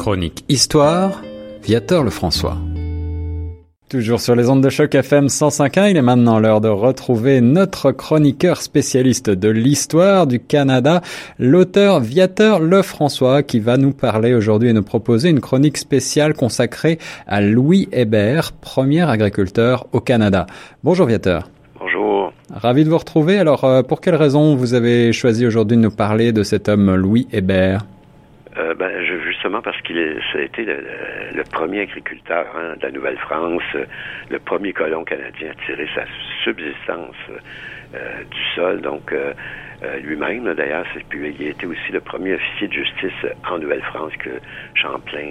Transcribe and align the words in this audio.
Chronique 0.00 0.46
Histoire, 0.48 1.20
Viateur 1.62 2.02
Lefrançois. 2.02 2.56
Toujours 3.90 4.18
sur 4.18 4.34
les 4.34 4.48
ondes 4.48 4.62
de 4.62 4.70
choc 4.70 4.94
FM 4.94 5.26
105.1, 5.26 5.90
il 5.90 5.98
est 5.98 6.00
maintenant 6.00 6.38
l'heure 6.38 6.62
de 6.62 6.70
retrouver 6.70 7.42
notre 7.42 7.92
chroniqueur 7.92 8.62
spécialiste 8.62 9.28
de 9.28 9.50
l'histoire 9.50 10.26
du 10.26 10.40
Canada, 10.40 11.02
l'auteur 11.38 12.00
Viateur 12.00 12.60
Lefrançois, 12.60 13.42
qui 13.42 13.60
va 13.60 13.76
nous 13.76 13.92
parler 13.92 14.32
aujourd'hui 14.32 14.70
et 14.70 14.72
nous 14.72 14.82
proposer 14.82 15.28
une 15.28 15.40
chronique 15.40 15.76
spéciale 15.76 16.32
consacrée 16.32 16.98
à 17.26 17.42
Louis 17.42 17.86
Hébert, 17.92 18.52
premier 18.52 19.02
agriculteur 19.02 19.86
au 19.92 20.00
Canada. 20.00 20.46
Bonjour 20.82 21.04
Viateur. 21.08 21.50
Bonjour. 21.78 22.32
Ravi 22.50 22.84
de 22.84 22.88
vous 22.88 22.96
retrouver. 22.96 23.36
Alors, 23.36 23.64
euh, 23.64 23.82
pour 23.82 24.00
quelle 24.00 24.16
raison 24.16 24.56
vous 24.56 24.72
avez 24.72 25.12
choisi 25.12 25.46
aujourd'hui 25.46 25.76
de 25.76 25.82
nous 25.82 25.90
parler 25.90 26.32
de 26.32 26.42
cet 26.42 26.70
homme 26.70 26.94
Louis 26.94 27.28
Hébert? 27.32 27.84
Euh, 28.58 28.74
ben, 28.74 28.90
justement 29.24 29.62
parce 29.62 29.80
qu'il 29.82 29.96
a 29.98 30.40
été 30.40 30.64
le, 30.64 31.44
premier 31.44 31.82
agriculteur 31.82 32.46
hein, 32.56 32.74
de 32.78 32.82
la 32.82 32.90
Nouvelle-France, 32.90 33.62
le 34.28 34.38
premier 34.40 34.72
colon 34.72 35.04
canadien 35.04 35.50
à 35.50 35.66
tirer 35.66 35.86
sa 35.94 36.02
subsistance 36.42 37.14
euh, 37.94 38.22
du 38.28 38.40
sol. 38.56 38.80
Donc, 38.80 39.12
euh, 39.12 39.32
lui-même, 40.02 40.52
d'ailleurs, 40.54 40.84
il 41.14 41.46
a 41.46 41.50
été 41.50 41.64
aussi 41.64 41.92
le 41.92 42.00
premier 42.00 42.34
officier 42.34 42.66
de 42.66 42.72
justice 42.72 43.30
en 43.48 43.58
Nouvelle-France 43.58 44.12
que 44.18 44.30
Champlain, 44.74 45.28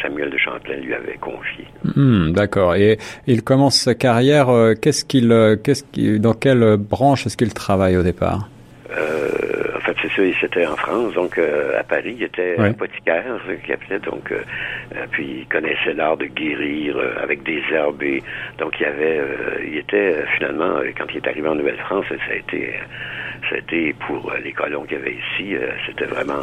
Samuel 0.00 0.30
de 0.30 0.38
Champlain 0.38 0.76
lui 0.76 0.94
avait 0.94 1.18
confié. 1.18 1.66
Hmm, 1.94 2.32
D'accord. 2.32 2.74
Et 2.74 2.98
il 3.26 3.42
commence 3.44 3.76
sa 3.76 3.94
carrière. 3.94 4.48
qu'est-ce 4.80 5.04
qu'il, 5.04 5.28
dans 6.20 6.34
quelle 6.34 6.78
branche 6.78 7.26
est-ce 7.26 7.36
qu'il 7.36 7.52
travaille 7.52 7.98
au 7.98 8.02
départ? 8.02 8.48
C'est 10.02 10.08
ça, 10.08 10.22
il 10.24 10.34
était 10.44 10.66
en 10.66 10.76
France, 10.76 11.14
donc 11.14 11.38
euh, 11.38 11.78
à 11.78 11.84
Paris, 11.84 12.14
il 12.18 12.22
était 12.24 12.56
apothicaire, 12.58 13.24
qu'il 13.64 13.74
appelait, 13.74 14.00
donc, 14.00 14.30
euh, 14.32 14.40
euh, 14.96 15.06
puis 15.10 15.40
il 15.40 15.46
connaissait 15.46 15.94
l'art 15.94 16.16
de 16.16 16.26
guérir 16.26 16.96
avec 17.22 17.42
des 17.44 17.62
herbes, 17.72 18.02
et 18.02 18.22
donc 18.58 18.74
il 18.80 18.86
avait, 18.86 19.20
il 19.66 19.78
était 19.78 20.24
finalement, 20.36 20.80
quand 20.98 21.06
il 21.10 21.18
est 21.18 21.28
arrivé 21.28 21.48
en 21.48 21.54
Nouvelle-France, 21.54 22.06
ça 22.08 22.32
a 22.32 22.36
été, 22.36 22.74
ça 23.48 23.54
a 23.54 23.58
été 23.58 23.94
pour 24.06 24.32
les 24.42 24.52
colons 24.52 24.82
qu'il 24.82 24.98
y 24.98 25.00
avait 25.00 25.14
ici, 25.14 25.54
c'était 25.86 26.06
vraiment 26.06 26.40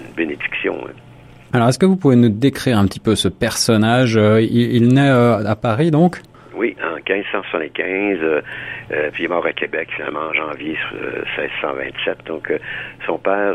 une 0.00 0.14
bénédiction. 0.14 0.76
Hein. 0.86 0.92
Alors, 1.52 1.68
est-ce 1.68 1.80
que 1.80 1.86
vous 1.86 1.96
pouvez 1.96 2.16
nous 2.16 2.28
décrire 2.28 2.78
un 2.78 2.86
petit 2.86 3.00
peu 3.00 3.16
ce 3.16 3.26
personnage 3.26 4.14
il, 4.14 4.76
il 4.76 4.94
naît 4.94 5.10
à 5.10 5.56
Paris, 5.56 5.90
donc? 5.90 6.20
Oui, 7.10 7.12
en 7.12 7.16
1575. 7.16 8.42
Euh, 8.92 9.10
puis 9.12 9.22
il 9.22 9.26
est 9.26 9.28
mort 9.28 9.46
à 9.46 9.52
Québec 9.52 9.88
finalement 9.94 10.20
en 10.30 10.32
janvier 10.32 10.76
1627. 11.38 12.08
Euh, 12.08 12.14
Donc 12.26 12.50
euh, 12.50 12.58
son 13.06 13.18
père, 13.18 13.54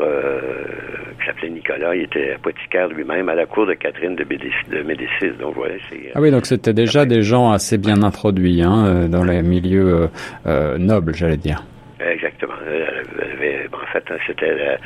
qui 1.19 1.25
s'appelait 1.25 1.49
Nicolas, 1.49 1.95
il 1.95 2.03
était 2.03 2.33
apothicaire 2.33 2.87
lui-même 2.89 3.29
à 3.29 3.35
la 3.35 3.45
cour 3.45 3.65
de 3.65 3.73
Catherine 3.73 4.15
de, 4.15 4.23
Médicis. 4.23 5.37
Donc 5.39 5.55
voilà, 5.55 5.75
c'est. 5.89 6.11
Ah 6.13 6.21
oui, 6.21 6.31
donc 6.31 6.45
c'était 6.45 6.73
déjà 6.73 7.05
des 7.05 7.21
gens 7.21 7.51
assez 7.51 7.77
bien 7.77 8.03
introduits 8.03 8.61
hein, 8.61 9.07
dans 9.09 9.23
les 9.23 9.41
milieux 9.41 10.09
nobles, 10.45 11.13
j'allais 11.15 11.37
dire. 11.37 11.63
Exactement. 11.99 12.53
en 12.53 13.85
fait, 13.93 14.03
c'était 14.27 14.77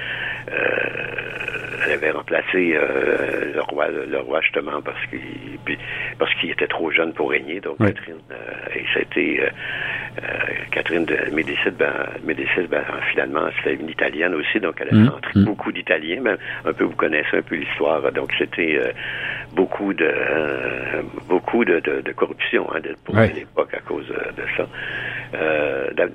elle 1.85 1.91
avait 1.93 2.11
remplacé 2.11 2.73
euh, 2.75 3.53
le 3.53 3.61
roi, 3.61 3.87
le 3.89 4.19
roi 4.19 4.41
justement 4.41 4.81
parce 4.81 5.03
qu'il 5.07 5.57
parce 6.17 6.33
qu'il 6.35 6.51
était 6.51 6.67
trop 6.67 6.91
jeune 6.91 7.13
pour 7.13 7.31
régner. 7.31 7.59
Donc 7.59 7.77
Catherine, 7.77 8.15
euh, 8.31 8.75
et 8.75 8.85
c'était 8.93 9.39
euh, 9.41 10.27
Catherine 10.71 11.05
de 11.05 11.17
Médicis, 11.33 11.71
ben, 11.77 11.93
Médicis, 12.23 12.67
ben, 12.69 12.83
finalement 13.11 13.47
c'était 13.57 13.75
une 13.75 13.89
italienne 13.89 14.33
aussi, 14.35 14.59
donc 14.59 14.75
elle 14.79 14.89
a 14.89 14.93
mmh. 14.93 15.09
rentré 15.09 15.31
mmh. 15.35 15.43
beaucoup 15.45 15.71
d'Italiens. 15.71 16.23
Un 16.65 16.73
peu 16.73 16.83
vous 16.83 16.95
connaissez 16.95 17.37
un 17.37 17.41
peu 17.41 17.55
l'histoire. 17.55 18.11
Donc 18.11 18.31
c'était 18.37 18.79
beaucoup 19.53 19.93
de 19.93 20.11
beaucoup 21.27 21.65
de, 21.65 21.79
de, 21.79 22.01
de 22.01 22.11
corruption 22.11 22.67
hein, 22.73 22.79
pour 23.05 23.15
l'époque 23.15 23.73
à 23.73 23.79
cause 23.81 24.07
de 24.07 24.43
ça. 24.57 24.67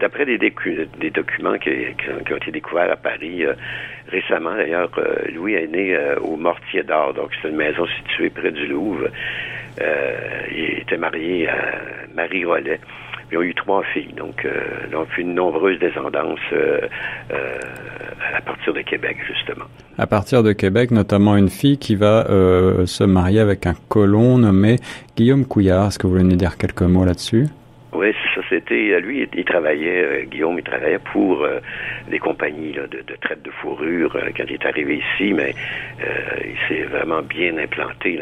D'après 0.01 0.27
des, 0.27 0.39
des, 0.39 1.11
documents 1.11 1.59
qui, 1.59 1.71
qui, 1.71 2.33
ont 2.33 2.37
été 2.37 2.51
découverts 2.51 2.91
à 2.91 2.97
Paris 2.97 3.45
récemment, 4.15 4.55
d'ailleurs, 4.55 4.91
Louis 5.35 5.55
est 5.55 5.67
né 5.67 5.95
euh, 5.95 6.17
au 6.21 6.37
Mortier 6.37 6.83
d'Or, 6.83 7.15
donc 7.15 7.31
c'est 7.41 7.49
une 7.49 7.57
maison 7.57 7.87
située 7.87 8.31
près 8.31 8.53
du 8.53 8.67
Louvre. 8.67 9.09
Euh, 9.81 10.15
il 10.51 10.79
était 10.81 10.97
marié 10.97 11.49
à 11.49 11.57
Marie 12.15 12.45
Rollet. 12.45 12.81
Ils 13.33 13.39
ont 13.39 13.43
eu 13.43 13.55
trois 13.55 13.83
filles, 13.93 14.15
donc, 14.17 14.45
euh, 14.45 14.87
donc 14.93 15.09
une 15.19 15.35
nombreuse 15.35 15.79
descendance 15.81 16.39
à 17.31 18.41
partir 18.43 18.73
de 18.73 18.83
Québec, 18.83 19.17
justement. 19.27 19.65
À 19.99 20.07
partir 20.07 20.43
de 20.43 20.53
Québec, 20.53 20.91
notamment 20.91 21.37
une 21.37 21.49
fille 21.49 21.79
qui 21.79 21.97
va 21.97 22.25
se 22.87 23.05
marier 23.05 23.41
avec 23.41 23.67
un 23.67 23.75
colon 23.89 24.39
nommé 24.39 24.77
Guillaume 25.17 25.47
Couillard. 25.47 25.89
Est-ce 25.89 25.99
que 25.99 26.07
vous 26.07 26.13
voulez 26.13 26.25
nous 26.25 26.37
dire 26.37 26.57
quelques 26.57 26.83
mots 26.83 27.05
là-dessus? 27.05 27.49
Oui, 27.95 28.13
ça. 28.35 28.41
C'était 28.49 29.01
lui, 29.01 29.29
il 29.33 29.45
travaillait, 29.45 30.05
euh, 30.05 30.23
Guillaume, 30.25 30.59
il 30.59 30.65
travaillait 30.65 30.99
pour 30.99 31.43
euh, 31.45 31.61
des 32.09 32.19
compagnies 32.19 32.73
de, 32.73 32.89
traite 33.21 33.43
de 33.43 33.51
fourrure 33.51 34.15
euh, 34.17 34.31
quand 34.37 34.45
il 34.49 34.55
est 34.55 34.67
arrivé 34.67 34.97
ici, 34.97 35.33
mais 35.33 35.55
il 36.45 36.57
s'est 36.69 36.83
vraiment 36.85 37.23
bien 37.23 37.57
implanté. 37.57 38.21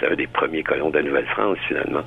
C'est 0.00 0.06
un 0.06 0.14
des 0.14 0.28
premiers 0.28 0.62
colons 0.62 0.90
de 0.90 0.98
la 0.98 1.02
Nouvelle-France 1.02 1.58
finalement. 1.66 2.04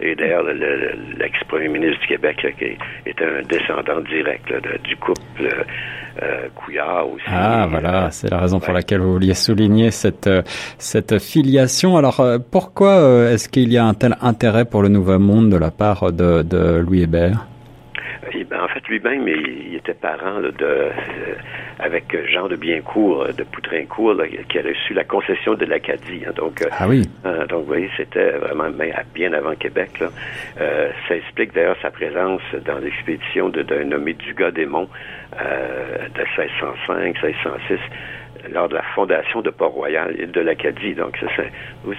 Et 0.00 0.14
d'ailleurs, 0.14 0.42
l'ex-premier 0.42 1.68
ministre 1.68 2.00
du 2.02 2.08
Québec, 2.08 2.46
qui 2.58 2.76
était 3.08 3.24
un 3.24 3.42
descendant 3.42 4.00
direct 4.02 4.52
du 4.84 4.96
couple 4.96 5.64
euh, 6.22 6.48
Couillard 6.54 7.08
aussi. 7.08 7.24
Ah, 7.28 7.66
voilà, 7.68 8.10
c'est 8.10 8.30
la 8.30 8.38
raison 8.38 8.60
pour 8.60 8.72
laquelle 8.72 9.00
vous 9.00 9.12
vouliez 9.12 9.34
souligner 9.34 9.90
cette, 9.90 10.26
euh, 10.26 10.42
cette 10.78 11.18
filiation. 11.18 11.96
Alors, 11.96 12.20
euh, 12.20 12.38
pourquoi 12.38 13.30
est-ce 13.30 13.48
qu'il 13.48 13.72
y 13.72 13.78
a 13.78 13.84
un 13.84 13.94
tel 13.94 14.16
intérêt 14.20 14.66
pour 14.66 14.82
le 14.82 14.88
Nouveau 14.88 15.18
Monde 15.18 15.50
de 15.50 15.56
la 15.56 15.70
part 15.70 16.12
de, 16.12 16.42
de 16.42 16.78
Louis 16.78 17.02
Hébert? 17.02 17.46
Ben, 18.22 18.60
en 18.60 18.68
fait, 18.68 18.86
lui-même, 18.88 19.26
il, 19.28 19.74
était 19.74 19.94
parent 19.94 20.40
de, 20.40 20.54
euh, 20.60 20.90
avec 21.78 22.16
Jean 22.28 22.48
de 22.48 22.56
Biencourt, 22.56 23.22
euh, 23.22 23.32
de 23.32 23.44
Poutrincourt, 23.44 24.16
qui 24.48 24.58
a 24.58 24.62
reçu 24.62 24.94
la 24.94 25.04
concession 25.04 25.54
de 25.54 25.64
l'Acadie. 25.64 26.22
Hein. 26.26 26.32
donc, 26.36 26.62
euh, 26.62 26.68
ah 26.72 26.86
oui. 26.88 27.02
donc, 27.48 27.60
vous 27.60 27.66
voyez, 27.66 27.90
c'était 27.96 28.32
vraiment 28.32 28.70
bien 29.14 29.32
avant 29.32 29.54
Québec. 29.54 30.02
ça 30.56 31.16
explique 31.16 31.54
d'ailleurs 31.54 31.76
sa 31.82 31.90
présence 31.90 32.42
dans 32.64 32.78
l'expédition 32.78 33.48
d'un 33.48 33.84
nommé 33.84 34.14
Dugas 34.14 34.50
des 34.50 34.66
Monts 34.66 34.88
de 35.32 36.42
1605, 36.42 37.22
1606 37.22 37.78
lors 38.52 38.68
de 38.68 38.74
la 38.74 38.82
fondation 38.94 39.42
de 39.42 39.50
Port-Royal 39.50 40.14
et 40.18 40.26
de 40.26 40.40
l'Acadie. 40.40 40.94
Donc, 40.94 41.18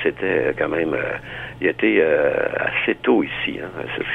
c'était 0.03 0.53
quand 0.57 0.69
même, 0.69 0.93
euh, 0.93 1.17
il 1.61 1.67
était 1.67 1.99
euh, 1.99 2.31
assez 2.59 2.95
tôt 2.95 3.23
ici. 3.23 3.59
Hein. 3.61 3.69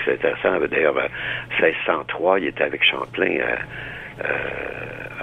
C'est 0.05 0.15
intéressant. 0.15 0.67
D'ailleurs, 0.71 0.97
en 0.97 1.63
1603, 1.63 2.41
il 2.41 2.47
était 2.49 2.65
avec 2.65 2.83
Champlain 2.85 3.39
euh, 3.39 4.25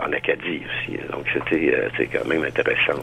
en 0.05 0.11
Acadie 0.11 0.61
aussi. 0.65 0.97
Donc, 1.11 1.25
c'était 1.33 2.07
quand 2.11 2.27
même 2.27 2.43
intéressant. 2.43 3.01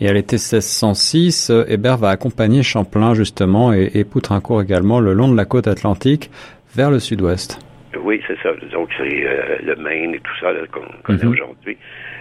Et 0.00 0.08
à 0.08 0.12
l'été 0.12 0.36
1606, 0.36 1.50
Hébert 1.68 1.96
va 1.96 2.10
accompagner 2.10 2.62
Champlain 2.62 3.14
justement 3.14 3.72
et, 3.72 3.90
et 3.94 4.04
Poutrincourt 4.04 4.62
également 4.62 5.00
le 5.00 5.12
long 5.12 5.28
de 5.28 5.36
la 5.36 5.44
côte 5.44 5.66
atlantique 5.66 6.30
vers 6.74 6.90
le 6.90 7.00
sud-ouest. 7.00 7.58
Oui, 7.96 8.22
c'est 8.26 8.38
ça. 8.42 8.50
Donc, 8.70 8.90
c'est 8.96 9.62
le 9.62 9.76
Maine 9.76 10.14
et 10.14 10.20
tout 10.20 10.36
ça 10.40 10.52
qu'on 10.70 10.86
connaît 11.02 11.24
mhm. 11.24 11.32
aujourd'hui. 11.32 11.76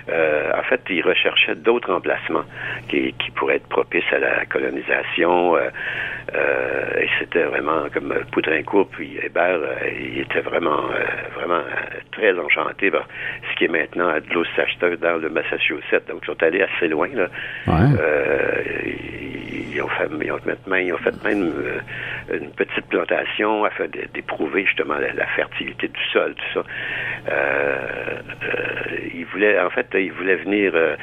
Euh, 0.10 0.52
en 0.58 0.64
fait, 0.64 0.82
il 0.90 1.02
recherchait 1.02 1.56
d'autres 1.56 1.92
emplacements 1.92 2.46
qui, 2.88 3.14
qui, 3.14 3.32
pourraient 3.32 3.58
être 3.58 3.68
propices 3.68 4.12
à 4.12 4.20
la 4.20 4.46
colonisation. 4.46 5.58
Euh, 5.58 5.70
euh, 6.34 7.02
et 7.02 7.10
c'était 7.20 7.44
vraiment 7.44 7.88
comme 7.94 8.14
Poutrincourt 8.32 8.88
puis 8.90 9.18
Hébert, 9.22 9.60
il 10.00 10.20
était 10.20 10.40
vraiment, 10.42 10.90
vraiment 11.36 11.62
très 12.12 12.38
enchanté 12.40 12.90
par 12.90 13.06
ce 13.50 13.56
qui 13.58 13.66
est 13.66 13.70
maintenant 13.70 14.10
à 14.10 14.20
Gloucester 14.22 14.96
dans 15.02 15.18
le 15.18 15.30
Massachusetts. 15.30 16.08
Donc, 16.08 16.20
ils 16.24 16.28
sont 16.28 16.44
allés 16.44 16.62
assez 16.62 16.88
loin. 16.88 17.10
Là. 17.14 17.28
Ils, 19.78 19.84
ont 19.84 19.88
fait, 19.88 20.10
ils, 20.22 20.32
ont 20.32 20.40
fait, 20.40 20.58
ils 20.84 20.94
ont 20.94 20.98
fait 20.98 21.24
même 21.24 21.54
une 22.32 22.50
petite 22.52 22.86
plantation 22.90 23.64
afin 23.64 23.86
d'éprouver 24.14 24.66
justement 24.66 24.96
la, 24.96 25.26
fertilité 25.36 25.88
du 25.88 26.04
sol, 26.12 26.34
tout 26.36 26.62
ça. 26.62 27.34
ils 29.14 29.26
voulaient, 29.26 29.60
en 29.60 29.70
fait, 29.70 29.88
ils 29.94 30.12
voulaient 30.12 30.36
venir 30.36 30.72
euh, 30.76 30.96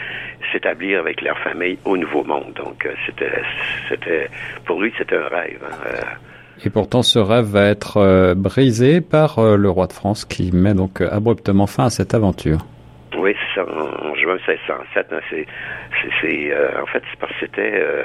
s'établir 0.52 1.00
avec 1.00 1.22
leur 1.22 1.38
famille 1.38 1.78
au 1.84 1.96
Nouveau 1.96 2.24
Monde. 2.24 2.52
Donc, 2.54 2.86
euh, 2.86 2.92
c'était, 3.06 3.30
c'était, 3.88 4.28
pour 4.64 4.80
lui, 4.80 4.92
c'était 4.98 5.16
un 5.16 5.28
rêve. 5.28 5.60
Hein, 5.64 5.76
euh. 5.86 6.00
Et 6.64 6.70
pourtant, 6.70 7.02
ce 7.02 7.18
rêve 7.18 7.46
va 7.46 7.66
être 7.66 8.34
brisé 8.34 9.00
par 9.00 9.40
le 9.56 9.68
roi 9.68 9.88
de 9.88 9.92
France 9.92 10.24
qui 10.24 10.52
met 10.52 10.72
donc 10.72 11.00
abruptement 11.00 11.66
fin 11.66 11.86
à 11.86 11.90
cette 11.90 12.14
aventure. 12.14 12.58
Oui, 13.18 13.34
c'est 13.34 13.60
ça. 13.60 13.66
En, 13.66 14.14
juin 14.14 14.36
1607. 14.46 15.06
Hein, 15.12 15.20
c'est, 15.30 15.46
euh, 16.52 16.82
en 16.82 16.86
fait, 16.86 17.02
c'est 17.10 17.18
parce 17.18 17.32
que 17.32 17.38
c'était 17.40 17.72
euh, 17.74 18.04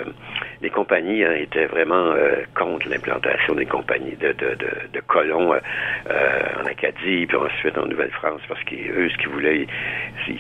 les 0.62 0.70
compagnies 0.70 1.24
hein, 1.24 1.34
étaient 1.34 1.66
vraiment 1.66 2.12
euh, 2.12 2.44
contre 2.56 2.90
l'implantation 2.90 3.56
des 3.56 3.66
compagnies 3.66 4.16
de, 4.16 4.34
de, 4.34 4.56
de, 4.56 4.70
de 4.94 5.00
colons 5.08 5.54
en 5.54 6.66
Acadie, 6.66 7.26
puis 7.26 7.38
ensuite 7.38 7.78
en 7.78 7.86
Nouvelle-France, 7.86 8.42
parce 8.48 8.64
qu'eux, 8.64 9.10
ce 9.10 9.18
qu'ils 9.18 9.30
voulaient, 9.30 9.68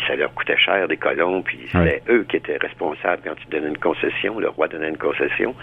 ça 0.07 0.15
leur 0.15 0.33
coûtait 0.33 0.57
cher 0.57 0.87
des 0.87 0.97
colons, 0.97 1.41
puis 1.41 1.59
c'était 1.71 2.01
eux 2.09 2.25
qui 2.29 2.37
étaient 2.37 2.57
responsables 2.57 3.21
quand 3.23 3.35
ils 3.45 3.49
donnaient 3.49 3.69
une 3.69 3.77
concession, 3.77 4.39
le 4.39 4.49
roi 4.49 4.67
donnait 4.67 4.89
une 4.89 4.97
concession, 4.97 5.55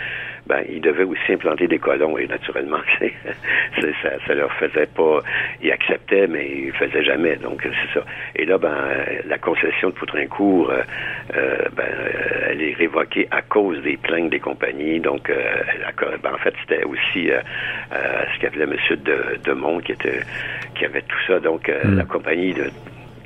ben 0.47 0.63
ils 0.69 0.81
devaient 0.81 1.05
aussi 1.05 1.33
implanter 1.33 1.67
des 1.67 1.79
colons, 1.79 2.19
et 2.19 2.27
naturellement, 2.27 2.79
ça, 3.81 4.09
ça 4.27 4.35
leur 4.35 4.53
faisait 4.55 4.87
pas, 4.87 5.21
ils 5.63 5.73
acceptaient, 5.73 6.27
mais 6.27 6.49
ils 6.49 6.73
faisaient 6.73 7.05
jamais, 7.05 7.37
donc 7.37 7.63
c'est 7.63 7.99
ça. 7.99 8.05
Et 8.35 8.45
là, 8.45 8.59
ben, 8.59 8.77
la 9.27 9.39
concession 9.39 9.91
de 9.91 9.95
Poutrincourt, 9.95 10.71
euh, 10.71 10.83
euh, 11.37 11.65
ben, 11.75 11.89
euh, 12.67 12.71
est 12.71 12.75
révoquée 12.75 13.29
à 13.31 13.43
cause 13.43 13.81
des 13.83 13.97
plaintes 13.97 14.31
des 14.31 14.41
compagnies. 14.41 15.01
Donc, 15.01 15.31
ben, 16.23 16.33
en 16.35 16.39
fait, 16.39 16.55
c'était 16.61 16.85
aussi 16.85 17.29
ce 17.91 18.41
qu'appelait 18.41 18.65
M. 18.65 18.77
De, 19.05 19.39
Demont 19.45 19.81
qui 19.81 19.93
était 19.93 20.21
qui 20.75 20.85
avait 20.85 21.03
tout 21.03 21.19
ça. 21.27 21.41
Donc, 21.41 21.69
hmm. 21.69 21.97
la 21.97 22.05
compagnie 22.05 22.55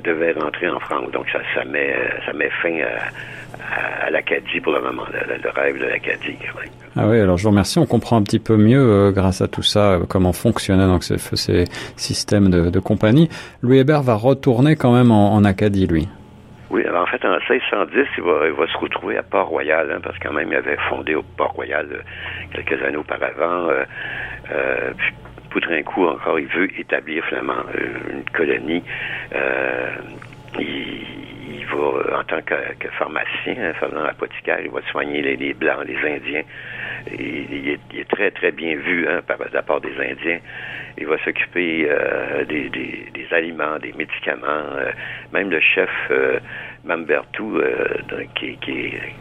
devait 0.03 0.33
rentrer 0.33 0.69
en 0.69 0.79
France. 0.79 1.11
Donc, 1.11 1.27
ça, 1.31 1.39
ça 1.53 1.65
met 1.65 1.95
ça 2.25 2.33
met 2.33 2.49
fin 2.61 2.77
à, 2.79 4.09
l'Acadie 4.09 4.59
pour 4.59 4.73
le 4.73 4.81
moment, 4.81 5.03
le, 5.13 5.49
rêve 5.49 5.79
de 5.79 5.85
l'Acadie. 5.85 6.35
Ah 6.97 7.07
oui, 7.07 7.19
alors 7.19 7.37
je 7.37 7.43
vous 7.43 7.49
remercie. 7.49 7.79
On 7.79 7.85
comprend 7.85 8.17
un 8.17 8.23
petit 8.23 8.39
peu 8.39 8.57
mieux, 8.57 9.11
grâce 9.11 9.41
à 9.41 9.47
tout 9.47 9.63
ça, 9.63 9.99
comment 10.09 10.33
fonctionnaient 10.33 10.87
donc 10.87 11.03
ces, 11.03 11.17
ces 11.17 11.65
systèmes 11.95 12.49
de, 12.49 12.69
de, 12.69 12.79
compagnie. 12.79 13.29
Louis 13.61 13.79
Hébert 13.79 14.01
va 14.01 14.15
retourner 14.15 14.75
quand 14.75 14.93
même 14.93 15.11
en 15.11 15.43
Acadie, 15.45 15.87
lui. 15.87 16.07
Oui, 16.71 16.85
alors 16.85 17.03
en 17.03 17.05
fait, 17.05 17.23
en 17.25 17.37
1610, 17.49 18.07
il 18.17 18.23
va, 18.23 18.47
il 18.47 18.53
va 18.53 18.65
se 18.65 18.77
retrouver 18.77 19.17
à 19.17 19.23
Port-Royal, 19.23 19.91
hein, 19.91 19.99
parce 20.01 20.17
que 20.17 20.29
quand 20.29 20.33
même, 20.33 20.47
il 20.49 20.55
avait 20.55 20.77
fondé 20.87 21.15
au 21.15 21.21
Port-Royal 21.21 21.85
euh, 21.91 22.01
quelques 22.53 22.81
années 22.81 22.95
auparavant. 22.95 23.67
Euh, 23.69 23.83
euh, 24.51 24.93
Poutrincourt, 25.49 26.11
encore, 26.11 26.39
il 26.39 26.47
veut 26.47 26.69
établir 26.79 27.25
finalement 27.25 27.57
euh, 27.75 28.13
une 28.13 28.23
colonie. 28.31 28.81
il, 30.59 31.00
il 31.00 31.00
va, 31.75 32.19
en 32.19 32.23
tant 32.23 32.41
que, 32.41 32.55
que 32.79 32.87
pharmacien, 32.89 33.73
hein, 33.81 34.05
apothicaire, 34.09 34.59
il 34.61 34.69
va 34.71 34.81
soigner 34.91 35.21
les, 35.21 35.53
Blancs, 35.53 35.85
les 35.85 35.97
Indiens. 35.97 36.43
Il, 37.17 37.77
est, 37.93 38.09
très, 38.09 38.31
très 38.31 38.51
bien 38.51 38.75
vu 38.75 39.07
hein, 39.07 39.21
par 39.25 39.37
la 39.51 39.61
part 39.61 39.81
des 39.81 39.93
Indiens. 39.97 40.39
Il 40.97 41.07
va 41.07 41.17
s'occuper 41.23 41.87
euh, 41.89 42.45
des, 42.45 43.27
aliments, 43.31 43.79
des 43.79 43.93
médicaments. 43.93 44.45
Euh, 44.47 44.91
même 45.33 45.49
le 45.49 45.59
chef 45.61 45.89
euh, 46.11 46.39
Mambertou, 46.83 47.57
euh, 47.57 47.97
qui, 48.35 48.57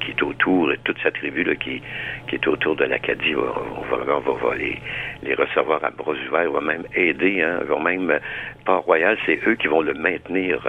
est 0.08 0.22
autour, 0.22 0.72
toute 0.84 1.00
sa 1.02 1.10
tribu 1.10 1.44
qui, 1.58 1.80
est 2.32 2.48
autour 2.48 2.76
de 2.76 2.84
l'Acadie, 2.84 3.34
on 3.34 3.82
va, 3.82 4.20
on 4.44 4.52
les, 4.52 5.34
recevoir 5.34 5.82
à 5.84 5.90
bras 5.90 6.12
ouverts, 6.28 6.50
va 6.50 6.60
même 6.60 6.84
aider, 6.94 7.42
hein, 7.42 7.60
va 7.64 7.78
même, 7.78 8.18
Port-Royal, 8.64 9.16
c'est 9.26 9.38
eux 9.46 9.54
qui 9.54 9.68
vont 9.68 9.82
le 9.82 9.94
maintenir 9.94 10.60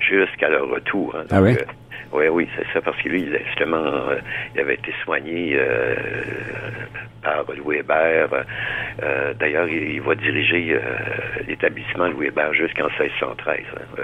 jusqu'à 0.00 0.48
leur 0.48 0.68
retour. 0.68 1.14
Hein, 1.16 1.24
ah 1.30 1.42
oui? 1.42 1.56
Oui, 2.12 2.26
oui, 2.28 2.48
c'est 2.56 2.66
ça, 2.72 2.80
parce 2.80 3.00
que 3.02 3.08
lui, 3.08 3.28
justement, 3.46 3.76
euh, 3.76 4.16
il 4.54 4.60
avait 4.60 4.74
été 4.74 4.92
soigné 5.04 5.54
euh, 5.56 5.94
par 7.22 7.44
Louis 7.56 7.76
Hébert. 7.76 8.30
Euh, 9.02 9.32
d'ailleurs, 9.38 9.68
il, 9.68 10.00
va 10.00 10.16
diriger 10.16 10.76
l'établissement 11.46 12.08
Louis 12.08 12.26
Hébert 12.26 12.52
jusqu'en 12.52 12.88
1613. 12.98 13.58
Hein. 13.76 14.02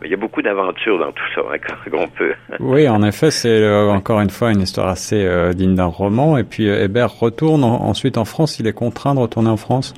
mais 0.00 0.08
il 0.08 0.10
y 0.10 0.14
a 0.14 0.16
beaucoup 0.16 0.42
d'aventures 0.42 0.98
dans 0.98 1.12
tout 1.12 1.24
ça, 1.36 1.42
hein, 1.52 1.58
quand 1.64 1.96
on 1.96 2.08
peut. 2.08 2.34
oui, 2.58 2.88
en 2.88 3.02
effet, 3.04 3.30
c'est 3.30 3.68
encore 3.68 4.20
une 4.20 4.30
fois 4.30 4.50
une 4.50 4.62
histoire 4.62 4.88
assez 4.88 5.28
digne 5.54 5.76
d'un 5.76 5.84
roman. 5.84 6.36
Et 6.38 6.44
puis 6.44 6.66
Hébert 6.66 7.12
retourne 7.12 7.62
ensuite 7.62 8.18
en 8.18 8.24
France. 8.24 8.58
Il 8.58 8.66
est 8.66 8.72
contraint 8.72 9.14
de 9.14 9.20
retourner 9.20 9.50
en 9.50 9.56
France? 9.56 9.94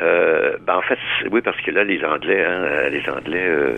Ben, 0.00 0.74
en 0.74 0.82
fait, 0.82 0.98
oui, 1.30 1.40
parce 1.42 1.58
que 1.62 1.70
là, 1.70 1.82
les 1.82 2.02
Anglais, 2.04 2.44
hein, 2.44 2.88
les 2.90 3.08
Anglais 3.08 3.74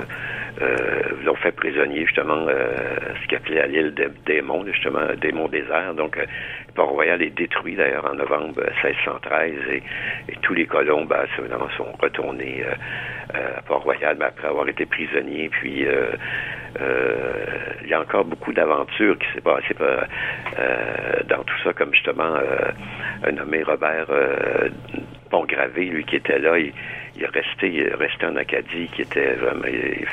euh, 0.61 1.03
l'ont 1.25 1.37
fait 1.37 1.53
prisonnier, 1.53 2.05
justement, 2.05 2.47
euh, 2.49 2.75
ce 3.23 3.29
qu'ils 3.29 3.37
appelait 3.37 3.61
à 3.61 3.67
l'île 3.67 3.95
de 3.95 4.11
Démon, 4.27 4.65
justement, 4.67 5.01
Démon 5.21 5.49
désert. 5.49 5.95
Donc, 5.95 6.17
euh, 6.17 6.25
Port-Royal 6.75 7.23
est 7.23 7.31
détruit, 7.31 7.77
d'ailleurs, 7.77 8.05
en 8.05 8.15
novembre 8.15 8.61
1613, 8.83 9.55
et, 9.73 9.83
tous 10.43 10.55
les 10.55 10.67
colons, 10.67 11.05
ben, 11.05 11.25
sont 11.77 11.93
retournés 12.01 12.65
à 13.35 13.63
Port-Royal, 13.63 14.17
mais 14.19 14.27
après 14.27 14.49
avoir 14.49 14.69
été 14.69 14.87
prisonniers. 14.87 15.49
Puis, 15.51 15.85
il 15.85 17.89
y 17.89 17.95
a 17.95 18.01
encore 18.01 18.25
beaucoup 18.25 18.53
d'aventures 18.53 19.19
qui 19.19 19.27
s'est 19.35 19.41
passé 19.41 19.75
dans 21.29 21.43
tout 21.45 21.59
ça, 21.65 21.73
comme 21.73 21.95
justement 21.95 22.37
un 23.25 23.33
nommé 23.33 23.63
Robert 23.63 24.07
Pont-Gravé, 25.31 25.87
lui 25.87 26.05
qui 26.05 26.17
était 26.17 26.39
là, 26.39 26.59
il, 26.59 26.73
il 27.21 27.25
est 27.25 27.29
resté, 27.29 27.69
il 27.69 27.81
est 27.81 27.95
resté 27.95 28.27
en 28.27 28.37
Acadie, 28.37 28.89
qui 28.95 29.03
était 29.03 29.35
vraiment, 29.35 29.67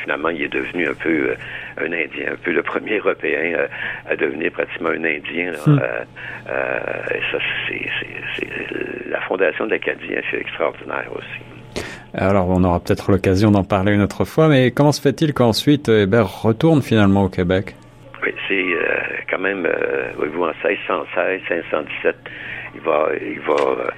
finalement, 0.03 0.29
il 0.29 0.43
est 0.43 0.53
devenu 0.53 0.87
un 0.87 0.93
peu 0.93 1.29
euh, 1.29 1.35
un 1.77 1.91
Indien, 1.93 2.33
un 2.33 2.35
peu 2.35 2.51
le 2.51 2.61
premier 2.61 2.97
Européen 2.97 3.53
euh, 3.57 3.67
à, 4.09 4.15
devenir 4.15 4.51
pratiquement 4.51 4.89
un 4.89 5.03
Indien. 5.03 5.53
Hmm. 5.65 5.79
Euh, 5.79 7.15
et 7.15 7.21
ça, 7.31 7.37
c'est, 7.67 9.09
la 9.09 9.21
fondation 9.21 9.65
de 9.65 9.71
l'Acadie, 9.71 10.15
hein, 10.15 10.21
c'est 10.29 10.39
extraordinaire 10.39 11.07
aussi. 11.15 11.83
Alors, 12.13 12.49
on 12.49 12.63
aura 12.63 12.79
peut-être 12.79 13.11
l'occasion 13.11 13.51
d'en 13.51 13.63
parler 13.63 13.93
une 13.93 14.01
autre 14.01 14.25
fois, 14.25 14.47
mais 14.47 14.71
comment 14.71 14.91
se 14.91 15.01
fait-il 15.01 15.33
qu'ensuite 15.33 15.87
Hébert 15.89 16.41
retourne 16.41 16.81
finalement 16.81 17.23
au 17.23 17.29
Québec? 17.29 17.75
Oui, 18.23 18.33
c'est 18.47 18.65
quand 19.29 19.39
même, 19.39 19.67
voyez-vous, 20.17 20.43
en 20.43 20.53
1616, 20.63 21.41
1617, 21.49 22.15
il 22.75 22.81
va, 22.81 23.09
il 23.21 23.39
va 23.41 23.53
euh, 23.53 23.89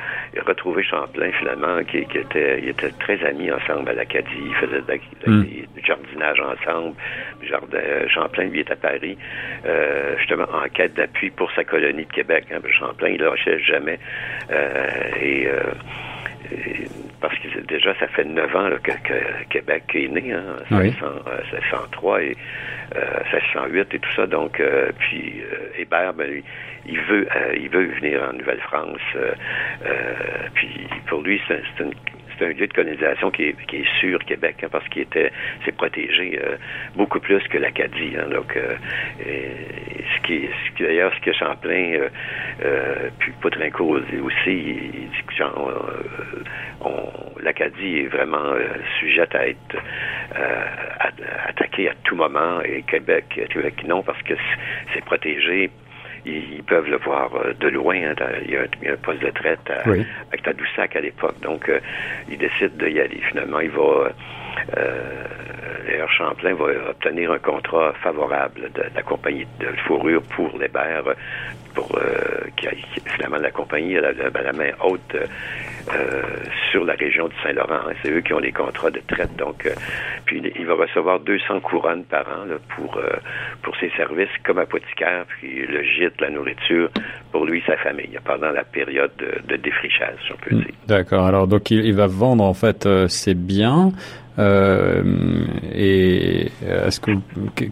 retrouver 0.46 0.84
Champlain 0.84 1.32
finalement, 1.32 1.84
qui, 1.84 2.06
qui 2.06 2.18
était, 2.18 2.60
il 2.62 2.70
était 2.70 2.92
très 2.92 3.24
amis 3.26 3.52
ensemble 3.52 3.90
à 3.90 3.94
l'Acadie, 3.94 4.28
ils 4.46 4.56
faisaient 4.56 5.00
hmm. 5.28 5.44
du 5.44 5.68
jardinage 5.86 6.40
ensemble. 6.40 6.96
Jardin, 7.44 7.78
euh, 7.78 8.08
Champlain, 8.08 8.46
lui, 8.46 8.60
est 8.60 8.72
à 8.72 8.76
Paris, 8.76 9.18
euh, 9.66 10.18
justement 10.18 10.48
en 10.54 10.68
quête 10.70 10.94
d'appui 10.96 11.30
pour 11.30 11.52
sa 11.52 11.64
colonie 11.64 12.06
de 12.06 12.12
Québec. 12.12 12.46
Hein. 12.52 12.60
Champlain, 12.78 13.10
il 13.10 13.22
lâchait 13.22 13.60
jamais. 13.60 14.00
et 15.22 15.48
parce 17.22 17.38
que 17.40 17.60
déjà, 17.62 17.94
ça 18.00 18.08
fait 18.08 18.24
neuf 18.24 18.56
ans 18.56 18.70
que, 18.84 18.92
Québec 19.50 19.84
est 19.94 20.08
né, 20.08 20.34
hein, 20.34 20.56
1603 20.72 22.24
et 22.24 22.38
euh, 22.96 23.24
1608 23.34 23.94
et 23.94 24.00
tout 24.00 24.12
ça. 24.16 24.28
Donc, 24.28 24.60
euh, 24.60 24.92
puis 25.00 25.42
euh, 25.42 25.82
Hébert, 25.82 26.14
ben, 26.14 26.42
il 26.86 27.00
veut, 27.02 27.28
euh, 27.36 27.56
il 27.56 27.70
veut 27.70 27.86
venir 27.86 28.22
en 28.24 28.34
Nouvelle-France. 28.34 29.00
puis 30.54 30.88
pour 31.08 31.22
lui, 31.22 31.42
c'est 31.48 31.62
une 31.80 31.94
c'est 32.40 32.46
un 32.46 32.50
lieu 32.50 32.68
de 32.68 32.74
colonisation 32.74 33.32
qui 33.32 33.44
est, 33.44 34.00
sûr 34.00 34.20
Québec, 34.26 34.58
hein, 34.64 34.68
parce 34.72 34.88
qu'il 34.90 35.02
était, 35.04 35.32
c'est 35.66 35.76
protégé 35.76 36.40
euh, 36.42 36.56
beaucoup 36.96 37.20
plus 37.20 37.46
que 37.50 37.58
l'Acadie. 37.58 38.14
Hein, 38.18 38.30
donc, 38.30 38.56
euh, 38.56 38.76
ce 39.20 40.22
qui, 40.26 40.50
d'ailleurs, 40.80 41.14
ce 41.16 41.22
que 41.22 41.34
Champlain, 41.34 42.08
euh 42.64 43.10
puis 43.20 43.32
Poutrincourt 43.42 44.00
aussi, 44.24 44.48
il, 44.48 45.10
dit 45.10 45.24
que 45.28 45.44
l'Acadie 47.42 48.00
est 48.00 48.08
vraiment 48.08 48.54
sujette 49.00 49.34
à 49.36 49.48
être 49.48 49.78
attaquée 51.48 51.90
à 51.90 51.94
tout 52.04 52.16
moment, 52.16 52.62
et 52.62 52.84
Québec, 52.84 53.26
Québec 53.50 53.84
non, 53.86 54.04
parce 54.04 54.22
que 54.24 54.34
c'est 54.94 55.04
protégé 55.04 55.70
ils, 56.26 56.64
peuvent 56.64 56.90
le 56.90 56.98
voir 56.98 57.34
euh, 57.36 57.54
de 57.60 57.68
loin. 57.68 57.96
Hein, 57.96 58.16
il, 58.46 58.52
y 58.52 58.58
a 58.58 58.94
un, 58.94 58.98
poste 58.98 59.22
de 59.22 59.30
traite 59.30 59.70
à, 59.70 59.90
oui. 59.90 60.06
Tadoussac 60.44 60.96
à 60.96 61.02
l'époque. 61.02 61.40
Donc, 61.42 61.70
euh, 61.70 61.80
il 62.30 62.38
décide 62.38 62.78
d'y 62.78 63.00
aller. 63.00 63.22
Finalement, 63.30 63.60
il 63.60 63.70
va... 63.72 64.12
Euh, 64.78 65.24
D'ailleurs, 65.90 66.12
Champlain 66.12 66.54
va 66.54 66.66
obtenir 66.92 67.32
un 67.32 67.40
contrat 67.40 67.94
favorable 68.04 68.70
de, 68.76 68.84
la 68.94 69.02
compagnie 69.02 69.48
de 69.60 69.68
fourrure 69.88 70.22
pour 70.22 70.56
les 70.60 70.68
bers, 70.68 71.04
pour 71.74 71.90
euh, 71.98 72.48
qui, 72.58 72.68
finalement 73.06 73.38
la 73.38 73.50
compagnie 73.50 73.98
a 73.98 74.02
la, 74.02 74.54
main 74.54 74.72
haute 74.84 75.16
euh, 75.16 76.22
sur 76.72 76.86
la 76.86 76.94
région 76.94 77.28
du 77.28 77.36
Saint-Laurent. 77.42 77.88
Hein. 77.88 77.94
C'est 78.04 78.12
eux 78.12 78.22
qui 78.22 78.34
ont 78.34 78.40
les 78.40 78.52
contrats 78.52 78.92
de 78.92 79.02
traite. 79.08 79.36
Donc, 79.36 79.66
euh, 79.66 79.72
puis 80.26 80.42
il 80.56 80.66
va 80.68 80.76
recevoir 80.76 81.20
200 81.22 81.60
couronnes 81.62 82.04
par 82.04 82.28
an 82.28 82.46
là, 82.46 82.58
pour 82.76 83.02
pour 83.64 83.76
ses 83.78 83.90
services 83.98 84.30
comme 84.44 84.60
apothicaire, 84.60 85.26
puis 85.28 85.66
le 85.66 85.82
gîte, 85.84 86.22
la 86.22 86.30
nourriture 86.30 86.90
pour 87.32 87.46
lui 87.46 87.60
et 87.60 87.64
sa 87.66 87.78
famille 87.78 88.18
pendant 88.24 88.52
la 88.52 88.64
période 88.64 89.12
de, 89.18 89.42
de 89.48 89.56
défrichage, 89.56 90.32
on 90.32 90.38
peut 90.38 90.56
hmm. 90.56 90.60
dire. 90.60 90.76
D'accord. 90.88 91.26
Alors 91.26 91.48
donc 91.48 91.72
il, 91.72 91.84
il, 91.86 91.96
va 91.96 92.06
vendre 92.06 92.44
en 92.44 92.54
fait 92.54 92.88
ses 93.08 93.34
biens. 93.34 93.92
Euh, 94.40 95.04
et 95.74 96.48
est-ce 96.62 97.00
que 97.00 97.12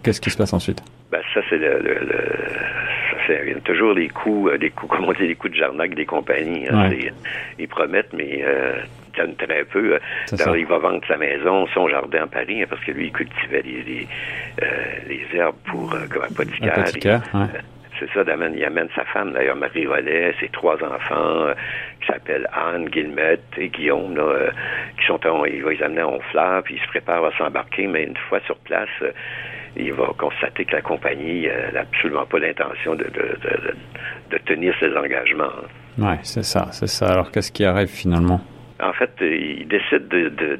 qu'est-ce 0.02 0.20
qui 0.20 0.30
se 0.30 0.36
passe 0.36 0.52
ensuite? 0.52 0.82
Ben, 1.10 1.20
ça 1.32 1.40
c'est 1.48 1.56
le, 1.56 1.80
le, 1.80 1.94
le 1.94 3.56
a 3.56 3.60
toujours 3.60 3.92
les 3.92 4.08
coups, 4.08 4.58
des 4.58 4.70
coups, 4.70 4.90
comme 4.96 5.06
on 5.06 5.12
dit, 5.12 5.26
les 5.26 5.34
coups 5.34 5.52
de 5.52 5.58
jarnac 5.58 5.94
des 5.94 6.06
compagnies. 6.06 6.66
Hein, 6.68 6.90
ils 7.58 7.68
promettent, 7.68 8.12
mais 8.12 8.42
euh, 8.42 8.80
donne 9.16 9.34
très 9.36 9.64
peu. 9.64 9.98
il 10.30 10.66
va 10.66 10.78
vendre 10.78 11.00
sa 11.06 11.16
maison, 11.16 11.66
son 11.74 11.88
jardin 11.88 12.22
à 12.22 12.26
Paris, 12.26 12.62
hein, 12.62 12.66
parce 12.68 12.82
que 12.84 12.92
lui, 12.92 13.06
il 13.06 13.12
cultivait 13.12 13.62
les, 13.62 14.06
les, 15.08 15.26
herbes 15.34 15.56
pour 15.66 15.90
comme 16.10 16.22
apothicaire. 16.22 17.22
C'est 17.98 18.10
ça, 18.12 18.22
il 18.24 18.64
amène 18.64 18.88
sa 18.94 19.04
femme, 19.04 19.32
d'ailleurs, 19.32 19.56
Marie 19.56 19.86
Rollet, 19.86 20.34
ses 20.40 20.48
trois 20.48 20.76
enfants, 20.82 21.52
qui 22.00 22.06
s'appellent 22.06 22.48
Anne, 22.52 22.88
Guillemette 22.88 23.44
et 23.56 23.68
Guillaume, 23.68 24.18
qui 24.98 25.06
sont 25.06 25.18
il 25.46 25.62
va 25.62 25.72
les 25.72 25.82
amener 25.82 26.00
à 26.00 26.08
Honfleur, 26.08 26.62
puis 26.62 26.76
il 26.76 26.80
se 26.80 26.88
prépare 26.88 27.24
à 27.24 27.32
s'embarquer, 27.36 27.86
mais 27.86 28.04
une 28.04 28.16
fois 28.28 28.40
sur 28.46 28.56
place, 28.58 28.88
il 29.76 29.92
va 29.92 30.06
constater 30.16 30.64
que 30.64 30.76
la 30.76 30.82
compagnie 30.82 31.46
n'a 31.72 31.80
absolument 31.80 32.26
pas 32.26 32.38
l'intention 32.38 32.94
de, 32.94 33.04
de, 33.04 34.38
tenir 34.46 34.74
ses 34.80 34.96
engagements. 34.96 35.52
Oui, 35.98 36.14
c'est 36.22 36.44
ça, 36.44 36.68
c'est 36.72 36.86
ça. 36.86 37.08
Alors 37.08 37.30
qu'est-ce 37.30 37.52
qui 37.52 37.64
arrive 37.64 37.88
finalement? 37.88 38.40
En 38.80 38.92
fait, 38.92 39.10
il 39.20 39.66
décide 39.66 40.08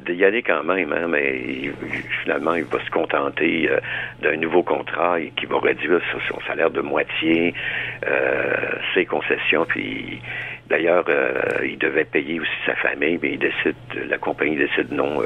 d'y 0.05 0.25
aller 0.25 0.43
quand 0.43 0.63
même, 0.63 0.91
hein, 0.91 1.07
mais 1.07 1.71
finalement, 2.23 2.55
il 2.55 2.65
va 2.65 2.83
se 2.83 2.89
contenter 2.89 3.69
euh, 3.69 3.79
d'un 4.21 4.35
nouveau 4.35 4.61
contrat 4.61 5.19
qui 5.37 5.45
va 5.45 5.59
réduire 5.59 6.01
son, 6.27 6.39
salaire 6.41 6.69
de 6.69 6.81
moitié, 6.81 7.53
euh, 8.05 8.55
ses 8.93 9.05
concessions, 9.05 9.65
puis 9.65 10.19
D'ailleurs, 10.69 11.05
euh, 11.09 11.41
il 11.63 11.79
devait 11.79 12.05
payer 12.05 12.39
aussi 12.39 12.51
sa 12.63 12.75
famille, 12.75 13.17
mais 13.21 13.31
il 13.31 13.39
décide, 13.39 13.75
la 14.07 14.19
compagnie 14.19 14.55
décide 14.55 14.91
non, 14.91 15.19
euh, 15.19 15.25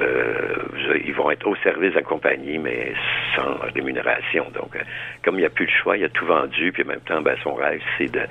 euh, 0.00 0.98
ils 1.06 1.14
vont 1.14 1.30
être 1.30 1.46
au 1.46 1.54
service 1.56 1.90
de 1.90 1.94
la 1.94 2.02
compagnie, 2.02 2.58
mais 2.58 2.92
sans 3.36 3.54
rémunération. 3.72 4.46
Donc, 4.52 4.76
comme 5.24 5.36
il 5.36 5.40
n'y 5.40 5.46
a 5.46 5.50
plus 5.50 5.66
le 5.66 5.70
choix, 5.70 5.96
il 5.96 6.04
a 6.04 6.08
tout 6.08 6.26
vendu, 6.26 6.72
puis 6.72 6.82
en 6.82 6.86
même 6.86 7.00
temps, 7.00 7.20
ben, 7.22 7.36
son 7.44 7.54
rêve, 7.54 7.80
c'est 7.98 8.10
de, 8.10 8.22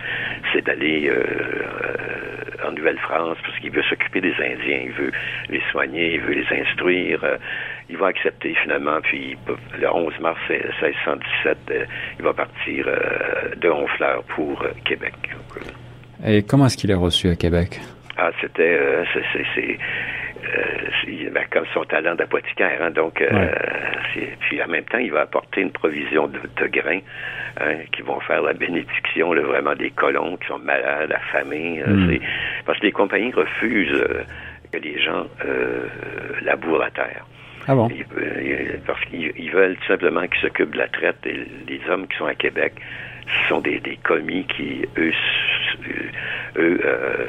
d'aller 0.66 1.10
Nouvelle-France 2.74 3.38
parce 3.44 3.58
qu'il 3.60 3.72
veut 3.72 3.84
s'occuper 3.84 4.22
des 4.22 4.34
Indiens, 4.34 4.82
il 4.86 4.92
veut 4.92 5.12
les 5.50 5.62
soigner, 5.72 6.16
il 6.16 6.22
veut 6.22 6.34
les 6.34 6.62
instruire. 6.62 7.20
il 7.90 7.98
va 7.98 8.08
accepter 8.08 8.56
finalement, 8.62 9.00
puis 9.02 9.38
le 9.80 9.94
11 9.94 10.20
mars 10.20 10.40
1617, 10.50 11.58
il 12.20 12.24
va 12.24 12.34
partir 12.34 12.86
de 13.58 13.70
Honfleur 13.70 14.24
pour 14.36 14.66
Québec. 14.86 15.14
Et 16.26 16.44
comment 16.44 16.68
est-ce 16.68 16.78
qu'il 16.78 16.92
est 16.92 16.96
reçu 16.96 17.30
à 17.30 17.36
Québec? 17.36 17.80
Ah, 18.18 18.30
c'était, 18.40 18.78
euh, 18.80 19.04
euh, 19.16 19.78
ben, 21.06 21.44
comme 21.52 21.66
son 21.74 21.84
talent 21.84 22.16
d'apothicaire, 22.16 22.82
hein, 22.82 22.92
donc, 22.92 23.22
euh, 23.22 23.52
puis 24.42 24.62
en 24.62 24.68
même 24.68 24.86
temps, 24.86 24.98
il 24.98 25.12
va 25.12 25.22
apporter 25.22 25.62
une 25.62 25.72
provision 25.72 26.28
de, 26.28 26.40
de 26.40 26.68
grains 26.68 27.02
hein, 27.60 27.76
qui 27.92 28.02
vont 28.02 28.20
faire 28.22 28.42
la 28.42 28.54
bénédiction, 28.54 29.34
vraiment 29.34 29.76
des 29.76 29.92
colons 29.92 30.38
qui 30.38 30.48
sont 30.48 30.60
malades, 30.60 31.12
affamés. 31.12 31.84
Hmm. 31.86 32.18
parce 32.66 32.80
que 32.80 32.86
les 32.86 32.92
compagnies 32.92 33.32
refusent 33.32 34.04
que 34.72 34.78
les 34.78 35.00
gens 35.00 35.28
labourent 36.42 36.80
la 36.80 36.92
terre. 36.92 37.26
Ah 37.68 37.76
bon? 37.76 37.90
parce 38.86 39.00
qu'ils 39.06 39.52
veulent 39.52 39.78
tout 39.78 39.88
simplement 39.88 40.28
qu'ils 40.28 40.42
s'occupent 40.42 40.74
de 40.74 40.80
la 40.80 40.90
traite 40.90 41.26
et 41.26 41.46
les 41.68 41.80
hommes 41.90 42.08
qui 42.08 42.18
sont 42.18 42.26
à 42.26 42.36
Québec 42.36 42.74
sont 43.48 43.62
des, 43.62 43.80
des 43.80 43.98
commis 43.98 44.46
qui, 44.46 44.86
eux, 44.98 45.14
eux 46.58 46.80
euh, 46.84 47.28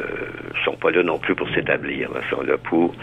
sont 0.65 0.77
pas 0.77 0.91
là 0.91 1.03
non 1.03 1.19
plus 1.19 1.35
pour 1.35 1.49
s'établir. 1.51 2.11
Ils 2.15 2.31
sont 2.31 2.43
là 2.43 2.57
pour 2.59 2.95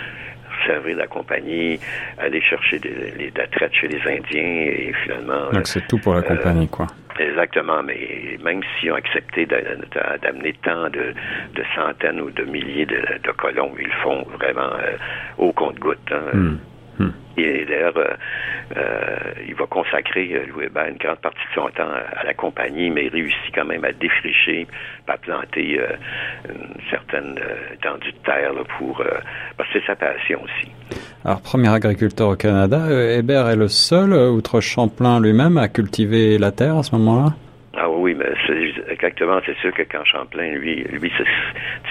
servir 0.65 0.97
la 0.97 1.07
compagnie, 1.07 1.79
aller 2.17 2.41
chercher 2.41 2.79
des, 2.79 3.13
les, 3.17 3.31
la 3.35 3.47
traite 3.47 3.73
chez 3.73 3.87
les 3.87 4.01
Indiens 4.01 4.65
et 4.71 4.93
finalement... 5.03 5.51
Donc 5.51 5.67
c'est 5.67 5.87
tout 5.87 5.97
pour 5.97 6.13
la 6.13 6.19
euh, 6.19 6.23
compagnie, 6.23 6.67
quoi. 6.67 6.87
Exactement, 7.19 7.83
mais 7.83 8.37
même 8.43 8.61
s'ils 8.63 8.91
ont 8.91 8.95
accepté 8.95 9.45
d'amener 9.45 10.53
tant 10.63 10.89
de, 10.89 11.13
de, 11.55 11.63
centaines 11.75 12.21
ou 12.21 12.31
de 12.31 12.43
milliers 12.43 12.85
de, 12.85 13.01
de 13.23 13.31
colons, 13.31 13.71
ils 13.77 13.85
le 13.85 13.91
font 14.01 14.23
vraiment 14.39 14.73
euh, 14.79 14.95
au 15.37 15.51
compte-goutte. 15.51 15.99
Hein. 16.11 16.21
Hmm. 16.33 16.57
Hmm. 17.00 17.10
Et 17.38 17.65
d'ailleurs, 17.65 17.98
euh, 17.98 18.13
euh, 18.77 19.17
il 19.48 19.55
va 19.55 19.65
consacrer, 19.65 20.31
euh, 20.33 20.45
Louis 20.48 20.65
Hébert, 20.65 20.88
une 20.88 20.98
grande 20.98 21.19
partie 21.19 21.39
de 21.39 21.62
son 21.62 21.69
temps 21.69 21.89
à, 21.89 22.24
la 22.24 22.33
compagnie, 22.33 22.89
mais 22.89 23.05
il 23.05 23.10
réussit 23.10 23.55
quand 23.55 23.65
même 23.65 23.86
à 23.86 23.91
défricher, 23.93 24.67
à 25.07 25.17
planter 25.17 25.79
une 26.48 26.81
certaine 26.89 27.38
étendue 27.74 28.12
de 28.12 28.17
terre 28.24 28.53
pour... 28.77 29.03
parce 29.57 29.69
que 29.71 29.79
c'est 29.79 29.86
sa 29.86 29.95
passion 29.95 30.41
aussi. 30.41 30.71
Alors, 31.25 31.41
premier 31.41 31.67
agriculteur 31.67 32.29
au 32.29 32.36
Canada, 32.36 32.88
Hébert 32.89 33.50
est 33.50 33.57
le 33.57 33.67
seul, 33.67 34.13
outre 34.13 34.62
Champlain 34.62 35.19
lui-même, 35.19 35.57
à 35.57 35.67
cultiver 35.67 36.38
la 36.38 36.51
terre 36.51 36.77
à 36.77 36.83
ce 36.83 36.95
moment-là? 36.95 37.33
Ah 37.83 37.89
oui, 37.89 38.13
mais 38.13 38.31
exactement. 38.89 39.39
C'est 39.43 39.57
sûr 39.57 39.73
que 39.73 39.81
quand 39.81 40.05
Champlain, 40.05 40.51
lui, 40.51 40.83
lui, 40.83 41.11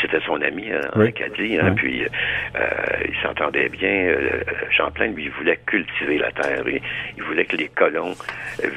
c'était 0.01 0.21
son 0.25 0.41
ami 0.41 0.71
hein, 0.71 0.83
en 0.95 1.01
Acadie, 1.01 1.59
hein, 1.59 1.73
puis 1.75 2.05
euh, 2.05 2.61
il 3.09 3.17
s'entendait 3.21 3.69
bien. 3.69 3.91
Euh, 3.91 4.41
Champlain, 4.71 5.09
lui, 5.09 5.29
voulait 5.31 5.59
cultiver 5.67 6.19
la 6.19 6.31
terre. 6.31 6.63
Il, 6.69 6.81
il 7.17 7.23
voulait 7.25 7.45
que 7.45 7.57
les 7.57 7.67
colons 7.67 8.15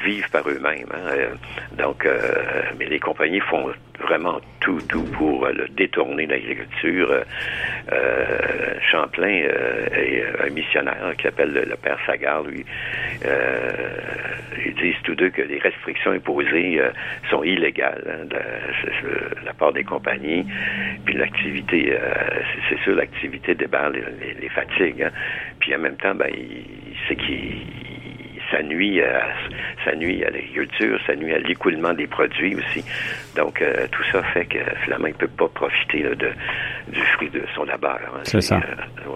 vivent 0.04 0.28
par 0.30 0.48
eux-mêmes. 0.48 0.88
Hein, 0.92 1.10
euh, 1.12 1.28
donc, 1.78 2.04
mais 2.80 2.86
les 2.86 2.98
compagnies 2.98 3.40
font 3.40 3.70
vraiment 4.00 4.40
tout, 4.60 4.80
tout 4.88 5.04
pour 5.12 5.46
le 5.46 5.68
détourner 5.68 6.26
de 6.26 6.32
l'agriculture. 6.32 7.22
Champlain 8.90 9.44
est 9.92 10.24
un 10.44 10.50
missionnaire 10.50 11.14
qui 11.16 11.22
s'appelle 11.22 11.52
le, 11.52 11.76
père 11.76 11.98
Sagard, 12.06 12.42
lui. 12.42 12.64
Ils 14.64 14.74
disent 14.74 15.00
tous 15.04 15.14
deux 15.14 15.30
que 15.30 15.42
les 15.42 15.58
restrictions 15.58 16.12
imposées 16.12 16.80
sont 17.30 17.42
illégales 17.42 18.04
hein, 18.06 18.24
de, 18.26 19.44
la 19.44 19.52
part 19.52 19.72
des 19.72 19.84
compagnies. 19.84 20.44
Puis 21.04 21.14
l'activité, 21.14 21.92
euh, 21.92 22.14
c'est 22.68 22.78
sûr, 22.80 22.94
l'activité 22.94 23.54
débarre 23.54 23.90
les, 23.90 24.02
les, 24.40 24.48
fatigues. 24.48 25.02
Hein. 25.02 25.10
Puis 25.60 25.74
en 25.74 25.78
même 25.78 25.96
temps, 25.96 26.14
ben, 26.14 26.30
c'est 27.08 27.16
qu'il 27.16 27.83
ça 28.54 28.62
nuit 28.62 29.02
à, 29.02 29.22
ça 29.84 29.94
nuit 29.96 30.24
à 30.24 30.30
l'agriculture, 30.30 30.98
ça 31.06 31.14
nuit 31.16 31.32
à 31.32 31.38
l'écoulement 31.38 31.92
des 31.92 32.06
produits 32.06 32.54
aussi. 32.54 32.84
Donc 33.36 33.60
euh, 33.60 33.86
tout 33.90 34.02
ça 34.12 34.22
fait 34.32 34.44
que 34.46 34.58
finalement 34.84 35.08
il 35.08 35.14
peut 35.14 35.26
pas 35.28 35.48
profiter 35.48 36.02
de, 36.02 36.30
du 36.92 37.00
fruit 37.14 37.30
de 37.30 37.42
son 37.54 37.64
labeur. 37.64 37.98
Hein. 38.14 38.20
C'est 38.24 38.40
ça. 38.40 38.56
Euh, 38.56 39.10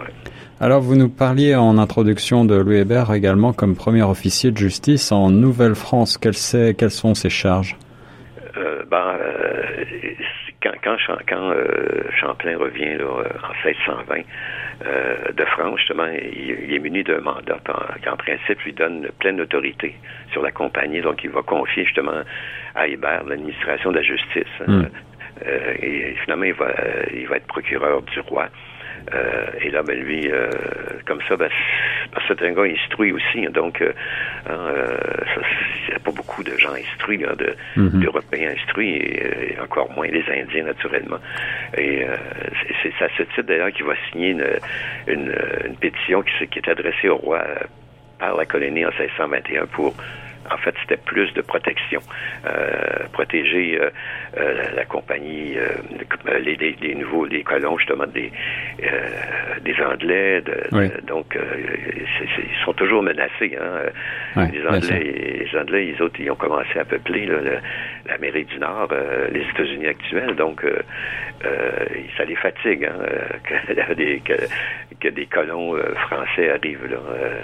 Alors 0.60 0.80
vous 0.80 0.96
nous 0.96 1.08
parliez 1.08 1.54
en 1.54 1.78
introduction 1.78 2.44
de 2.44 2.56
Louis 2.56 2.78
Hébert 2.78 3.12
également 3.12 3.52
comme 3.52 3.76
premier 3.76 4.02
officier 4.02 4.50
de 4.50 4.56
justice 4.56 5.12
en 5.12 5.30
Nouvelle-France. 5.30 6.18
Quelles, 6.18 6.74
quelles 6.74 6.90
sont 6.90 7.14
ses 7.14 7.30
charges? 7.30 7.76
Euh, 8.56 8.82
ben, 8.90 9.14
quand, 10.62 10.72
quand, 10.82 10.96
quand 11.28 11.50
euh, 11.50 12.02
Champlain 12.20 12.56
revient 12.58 12.94
là, 12.98 13.06
en 13.06 13.68
1620 13.68 14.22
de 15.34 15.44
France, 15.44 15.78
justement, 15.78 16.06
il, 16.06 16.72
est 16.72 16.78
muni 16.78 17.02
d'un 17.02 17.20
mandat 17.20 17.58
qui, 18.02 18.08
en 18.08 18.16
principe, 18.16 18.60
lui 18.62 18.72
donne 18.72 19.08
pleine 19.18 19.40
autorité 19.40 19.96
sur 20.32 20.42
la 20.42 20.52
compagnie. 20.52 21.00
Donc, 21.00 21.24
il 21.24 21.30
va 21.30 21.42
confier 21.42 21.84
justement 21.84 22.22
à 22.74 22.86
Hébert 22.86 23.24
l'administration 23.24 23.90
de 23.90 23.96
la 23.96 24.02
justice. 24.02 24.44
Hein. 24.60 24.82
Hmm. 24.82 24.88
et 25.82 26.14
finalement, 26.22 26.44
il 26.44 26.54
va, 26.54 26.72
il 27.12 27.26
va 27.26 27.36
être 27.36 27.46
procureur 27.46 28.02
du 28.02 28.20
roi. 28.20 28.48
Euh, 29.14 29.46
et 29.60 29.70
là, 29.70 29.82
ben 29.82 29.98
lui, 29.98 30.30
euh, 30.30 30.50
comme 31.06 31.20
ça, 31.28 31.36
ben, 31.36 31.48
c'est 32.26 32.42
un 32.42 32.52
gars 32.52 32.62
instruit 32.62 33.12
aussi. 33.12 33.46
Hein, 33.46 33.50
donc, 33.50 33.80
euh, 33.80 33.92
hein, 34.48 34.72
il 35.86 35.87
n'y 35.87 35.87
a 35.87 35.87
pas 35.87 35.87
beaucoup 36.38 36.50
de 36.50 36.56
gens 36.58 36.74
instruits, 36.74 37.18
de, 37.18 37.56
mm-hmm. 37.76 38.00
d'Européens 38.00 38.52
instruits, 38.52 38.96
et, 38.96 39.56
encore 39.60 39.90
moins 39.92 40.06
les 40.06 40.24
Indiens, 40.30 40.64
naturellement. 40.64 41.18
Et 41.76 42.06
c'est, 42.82 43.04
à 43.04 43.08
ce 43.16 43.22
titre, 43.24 43.42
d'ailleurs, 43.42 43.72
qu'il 43.72 43.84
va 43.84 43.94
signer 44.10 44.30
une, 44.30 44.46
une, 45.06 45.34
une 45.66 45.76
pétition 45.76 46.22
qui, 46.22 46.46
qui 46.48 46.58
est 46.58 46.68
adressée 46.68 47.08
au 47.08 47.16
roi 47.16 47.44
par 48.18 48.36
la 48.36 48.46
colonie 48.46 48.84
en 48.84 48.90
1621 48.90 49.66
pour 49.66 49.94
en 50.50 50.56
fait, 50.56 50.74
c'était 50.80 50.96
plus 50.96 51.32
de 51.34 51.42
protection. 51.42 52.00
Euh, 52.46 53.06
protéger 53.12 53.78
euh, 53.80 53.90
euh, 54.36 54.62
la, 54.74 54.84
compagnie, 54.84 55.56
les, 56.40 56.56
les, 56.56 56.94
nouveaux, 56.94 57.24
les 57.24 57.42
colons, 57.42 57.78
justement, 57.78 58.06
des, 58.06 58.30
des 59.62 59.74
Anglais. 59.82 60.42
donc, 61.06 61.36
ils 61.36 62.64
sont 62.64 62.72
toujours 62.74 63.02
menacés. 63.02 63.56
Hein. 63.60 64.46
les, 64.52 64.66
Anglais, 64.66 65.46
les 65.50 65.58
Anglais, 65.58 65.84
les 65.84 66.02
autres, 66.02 66.20
ils 66.20 66.30
ont 66.30 66.36
commencé 66.36 66.78
à 66.78 66.84
peupler 66.84 67.28
l'Amérique 68.06 68.48
du 68.48 68.58
Nord, 68.58 68.88
les 69.32 69.42
États-Unis 69.42 69.86
actuels. 69.86 70.34
Donc, 70.36 70.64
ça 71.42 72.24
les 72.24 72.36
fatigue 72.36 72.84
hein, 72.84 72.98
que, 74.24 74.34
des 75.06 75.26
colons 75.26 75.76
français 76.08 76.50
arrivent 76.50 76.86
là. 76.86 76.98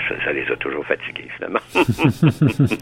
Ça, 0.08 0.24
ça, 0.24 0.32
les 0.32 0.50
a 0.50 0.56
toujours 0.56 0.84
fatigués, 0.84 1.28
finalement. 1.36 1.60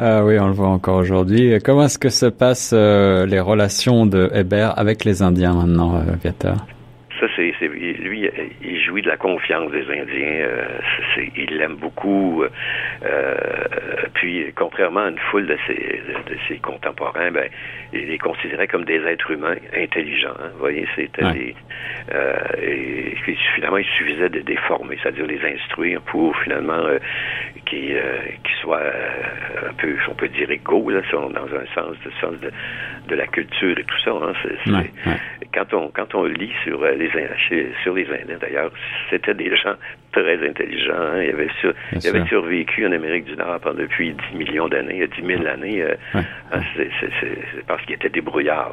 Ah 0.00 0.24
oui, 0.24 0.38
on 0.38 0.46
le 0.46 0.52
voit 0.52 0.68
encore 0.68 0.98
aujourd'hui. 0.98 1.58
Comment 1.64 1.86
est-ce 1.86 1.98
que 1.98 2.08
se 2.08 2.26
passent 2.26 2.72
euh, 2.72 3.26
les 3.26 3.40
relations 3.40 4.06
de 4.06 4.30
Hébert 4.32 4.78
avec 4.78 5.04
les 5.04 5.22
Indiens 5.22 5.54
maintenant, 5.54 5.96
euh, 5.96 6.14
ça, 7.20 7.26
c'est, 7.36 7.52
lui, 7.60 8.28
il 8.62 8.80
jouit 8.82 9.02
de 9.02 9.08
la 9.08 9.16
confiance 9.16 9.70
des 9.70 9.82
Indiens. 9.82 10.46
Euh, 10.46 10.78
il 11.36 11.56
l'aime 11.56 11.76
beaucoup. 11.76 12.44
Euh, 13.04 13.34
puis, 14.14 14.52
contrairement 14.54 15.04
à 15.04 15.08
une 15.10 15.18
foule 15.18 15.46
de 15.46 15.56
ses, 15.66 15.74
de, 15.74 16.36
ses 16.48 16.58
contemporains, 16.58 17.30
ben, 17.30 17.48
il 17.92 18.06
les 18.06 18.18
considérait 18.18 18.68
comme 18.68 18.84
des 18.84 19.00
êtres 19.04 19.30
humains 19.30 19.56
intelligents. 19.76 20.34
Hein. 20.38 20.50
Vous 20.54 20.60
voyez, 20.60 20.86
c'était 20.94 21.32
des, 21.32 21.54
euh, 22.14 22.36
et, 22.62 23.14
finalement, 23.54 23.78
il 23.78 23.86
suffisait 23.86 24.28
de 24.28 24.40
déformer, 24.40 24.98
c'est-à-dire 25.02 25.26
les 25.26 25.40
instruire 25.44 26.00
pour 26.02 26.36
finalement 26.38 26.86
qu'ils 27.66 28.00
soient 28.60 28.80
un 29.68 29.74
peu, 29.74 29.94
on 30.08 30.14
peut 30.14 30.28
dire, 30.28 30.50
égaux 30.50 30.88
là, 30.90 31.00
dans 31.12 31.28
un 31.28 31.66
sens, 31.74 31.96
de 32.04 32.10
sens 32.20 32.34
de, 32.40 32.50
de 33.08 33.14
la 33.14 33.26
culture 33.26 33.78
et 33.78 33.84
tout 33.84 33.98
ça. 34.04 34.12
Hein. 34.12 35.14
Quand 35.52 35.74
on 35.74 35.88
quand 35.88 36.14
on 36.14 36.24
lit 36.24 36.52
sur 36.64 36.84
les 36.84 37.07
sur 37.82 37.94
les 37.94 38.06
Indiens 38.06 38.38
d'ailleurs, 38.40 38.70
c'était 39.10 39.34
des 39.34 39.54
gens 39.56 39.74
très 40.12 40.48
intelligents. 40.48 40.92
Hein. 40.94 41.22
Ils, 41.22 41.30
avaient 41.30 41.48
sur, 41.60 42.28
survécu 42.28 42.86
en 42.86 42.92
Amérique 42.92 43.24
du 43.24 43.36
Nord 43.36 43.58
pendant 43.60 43.78
depuis 43.78 44.14
10 44.32 44.36
millions 44.36 44.68
d'années, 44.68 45.06
10 45.06 45.26
000 45.26 45.46
années. 45.46 45.82
Euh, 45.82 45.94
hein, 46.14 46.60
c'est 46.76 47.66
parce 47.66 47.84
qu'ils 47.84 47.94
étaient 47.94 48.08
débrouillards. 48.08 48.72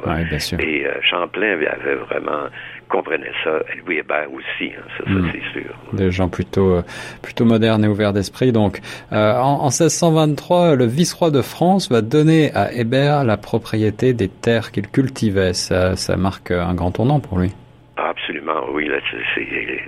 Et 0.58 0.86
euh, 0.86 0.92
Champlain 1.02 1.52
avait, 1.52 1.94
vraiment 2.08 2.48
comprenait 2.88 3.32
ça. 3.42 3.58
Louis 3.84 3.98
Hébert 3.98 4.32
aussi, 4.32 4.72
hein, 4.76 4.82
ça, 4.96 5.10
hmm. 5.10 5.30
c'est 5.32 5.60
sûr. 5.60 5.74
Des 5.92 6.10
gens 6.10 6.28
plutôt 6.28 6.76
euh, 6.76 6.82
plutôt 7.22 7.44
modernes 7.44 7.84
et 7.84 7.88
ouverts 7.88 8.12
d'esprit. 8.12 8.52
Donc, 8.52 8.80
en, 9.10 9.64
1623, 9.64 10.76
le 10.76 10.86
vice-roi 10.86 11.30
de 11.30 11.42
France 11.42 11.90
va 11.90 12.00
donner 12.00 12.52
à 12.54 12.72
Hébert 12.72 13.24
la 13.24 13.36
propriété 13.36 14.12
des 14.12 14.28
terres 14.28 14.72
qu'il 14.72 14.88
cultivait. 14.88 15.52
Ça, 15.52 15.96
ça 15.96 16.16
marque 16.16 16.50
un 16.50 16.74
grand 16.74 16.92
tournant 16.92 17.20
pour 17.20 17.38
lui. 17.38 17.52
Absolument, 17.96 18.66
oui. 18.70 18.88
Là, 18.88 18.98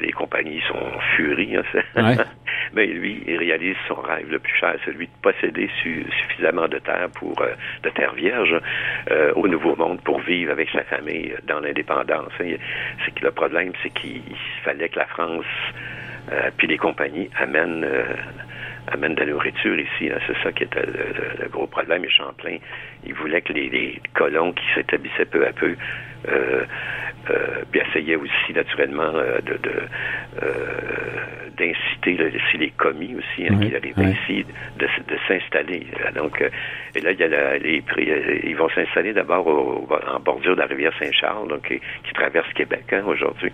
les 0.00 0.12
compagnies 0.12 0.62
sont 0.68 0.90
furies. 1.14 1.56
Hein, 1.56 2.14
Mais 2.72 2.86
lui, 2.86 3.22
il 3.26 3.36
réalise 3.36 3.76
son 3.86 3.96
rêve 3.96 4.30
le 4.30 4.38
plus 4.38 4.54
cher, 4.54 4.76
celui 4.84 5.06
de 5.06 5.12
posséder 5.22 5.68
suffisamment 5.82 6.68
de 6.68 6.78
terre 6.78 7.08
pour 7.14 7.40
euh, 7.42 7.52
de 7.82 7.90
terre 7.90 8.14
vierge 8.14 8.58
euh, 9.10 9.32
au 9.34 9.46
Nouveau 9.46 9.76
Monde 9.76 10.00
pour 10.02 10.20
vivre 10.20 10.52
avec 10.52 10.70
sa 10.70 10.84
famille 10.84 11.34
dans 11.46 11.60
l'indépendance. 11.60 12.32
Hein. 12.40 12.56
C'est 13.04 13.14
que 13.14 13.24
le 13.24 13.30
problème, 13.30 13.72
c'est 13.82 13.90
qu'il 13.90 14.22
fallait 14.64 14.88
que 14.88 14.98
la 14.98 15.06
France 15.06 15.44
euh, 16.32 16.50
puis 16.56 16.66
les 16.66 16.78
compagnies 16.78 17.30
amènent 17.38 17.86
amène 18.92 19.14
de 19.14 19.20
la 19.20 19.26
nourriture 19.26 19.78
ici. 19.78 20.10
C'est 20.26 20.42
ça 20.42 20.52
qui 20.52 20.64
était 20.64 20.86
le, 20.86 21.48
gros 21.48 21.66
problème. 21.66 22.04
Et 22.04 22.10
Champlain, 22.10 22.58
il 23.04 23.14
voulait 23.14 23.40
que 23.40 23.52
les, 23.52 24.00
colons 24.14 24.52
qui 24.52 24.64
s'établissaient 24.74 25.26
peu 25.26 25.46
à 25.46 25.52
peu 25.52 25.76
euh, 26.28 26.28
euh, 26.28 26.64
puis 27.70 27.80
essayaient 27.80 28.16
aussi 28.16 28.52
naturellement 28.54 29.12
euh, 29.14 29.38
de, 29.40 29.58
d'inciter 31.56 32.30
les 32.58 32.70
commis 32.70 33.14
aussi 33.16 33.48
hein, 33.48 33.58
qui 33.60 33.74
arrivaient 33.74 34.14
ici 34.22 34.46
de, 34.78 34.86
s'installer. 35.26 35.86
Donc 36.14 36.40
et 36.40 37.00
là 37.00 37.12
il 37.12 37.18
y 37.18 37.24
a 37.24 37.58
les 37.58 37.82
ils 38.44 38.56
vont 38.56 38.68
s'installer 38.70 39.12
d'abord 39.12 39.46
en 39.48 40.20
bordure 40.20 40.54
de 40.54 40.60
la 40.60 40.66
rivière 40.66 40.92
Saint-Charles 40.98 41.48
donc 41.48 41.68
qui, 41.68 42.12
traverse 42.12 42.52
Québec 42.54 42.84
hein, 42.92 43.02
aujourd'hui. 43.06 43.52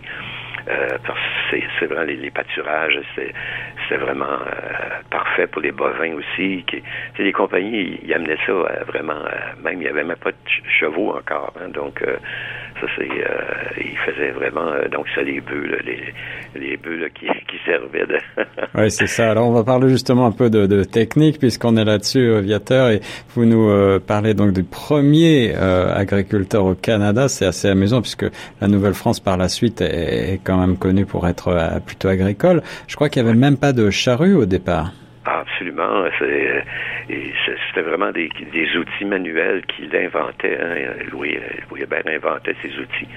Euh, 0.67 0.97
parce 1.07 1.19
que 1.51 1.57
c'est 1.79 1.87
vraiment 1.87 2.05
les, 2.05 2.31
pâturages, 2.31 2.99
c'est 3.15 3.97
vraiment 3.97 4.25
euh, 4.25 5.03
parfait 5.11 5.47
pour 5.47 5.61
les 5.61 5.73
bovins 5.73 6.15
aussi. 6.15 6.65
Qui, 6.67 6.83
les 7.19 7.33
compagnies, 7.33 8.01
ils, 8.03 8.15
amenaient 8.15 8.39
ça 8.47 8.53
euh, 8.53 8.85
vraiment, 8.87 9.21
même 9.63 9.75
il 9.75 9.81
n'y 9.81 9.89
avait 9.89 10.05
même 10.05 10.17
pas 10.17 10.31
de 10.31 10.37
chevaux 10.81 11.15
encore. 11.15 11.53
Hein, 11.61 11.69
donc 11.69 12.03
ça 12.81 12.87
c'est, 12.97 13.09
ils 13.81 13.97
faisaient 14.05 14.33
vraiment 14.33 14.71
donc 14.91 15.07
ça 15.15 15.23
les 15.23 15.41
bœufs, 15.41 15.79
les, 15.85 16.13
les 16.55 16.77
bœufs 16.77 17.09
qui, 17.15 17.27
qui 17.49 17.57
servaient 17.65 18.07
de. 18.07 18.19
oui, 18.75 18.91
c'est 18.91 19.07
ça. 19.07 19.31
Alors 19.31 19.49
on 19.49 19.53
va 19.53 19.65
parler 19.65 19.89
justement 19.89 20.27
un 20.27 20.33
peu 20.33 20.51
de, 20.51 20.67
de 20.67 20.85
technique 20.85 21.39
puisqu'on 21.39 21.77
est 21.77 21.85
là-dessus, 21.85 22.41
Viateur, 22.41 22.91
et 22.91 23.01
vous 23.35 23.45
nous 23.45 24.01
parlez 24.01 24.35
donc 24.35 24.53
du 24.53 24.65
premier 24.65 25.55
agriculteur 25.55 26.65
au 26.65 26.75
Canada. 26.75 27.29
C'est 27.29 27.47
assez 27.47 27.69
amusant 27.69 28.01
puisque 28.01 28.27
la 28.61 28.69
Nouvelle-France 28.69 29.21
par 29.21 29.37
la 29.37 29.49
suite 29.49 29.81
est, 29.81 30.35
est 30.35 30.41
quand 30.43 30.59
même 30.59 30.77
connu 30.77 31.07
pour 31.07 31.27
être 31.27 31.49
euh, 31.49 31.81
plutôt 31.81 32.09
agricole. 32.09 32.63
Je 32.87 32.97
crois 32.97 33.09
qu'il 33.09 33.23
n'y 33.23 33.29
avait 33.29 33.39
même 33.39 33.57
pas 33.57 33.73
de 33.73 33.91
charrue 33.91 34.35
au 34.35 34.47
départ. 34.47 34.93
Absolument. 35.25 36.05
C'était 36.19 37.83
vraiment 37.83 38.13
des, 38.13 38.31
outils 38.77 39.05
manuels 39.05 39.65
qu'il 39.67 39.95
inventait. 39.97 40.59
Hein. 40.61 40.95
Louis, 41.11 41.39
Louis 41.71 41.83
Hébert 41.83 42.07
inventait 42.07 42.55
ces 42.63 42.69
outils. 42.79 43.09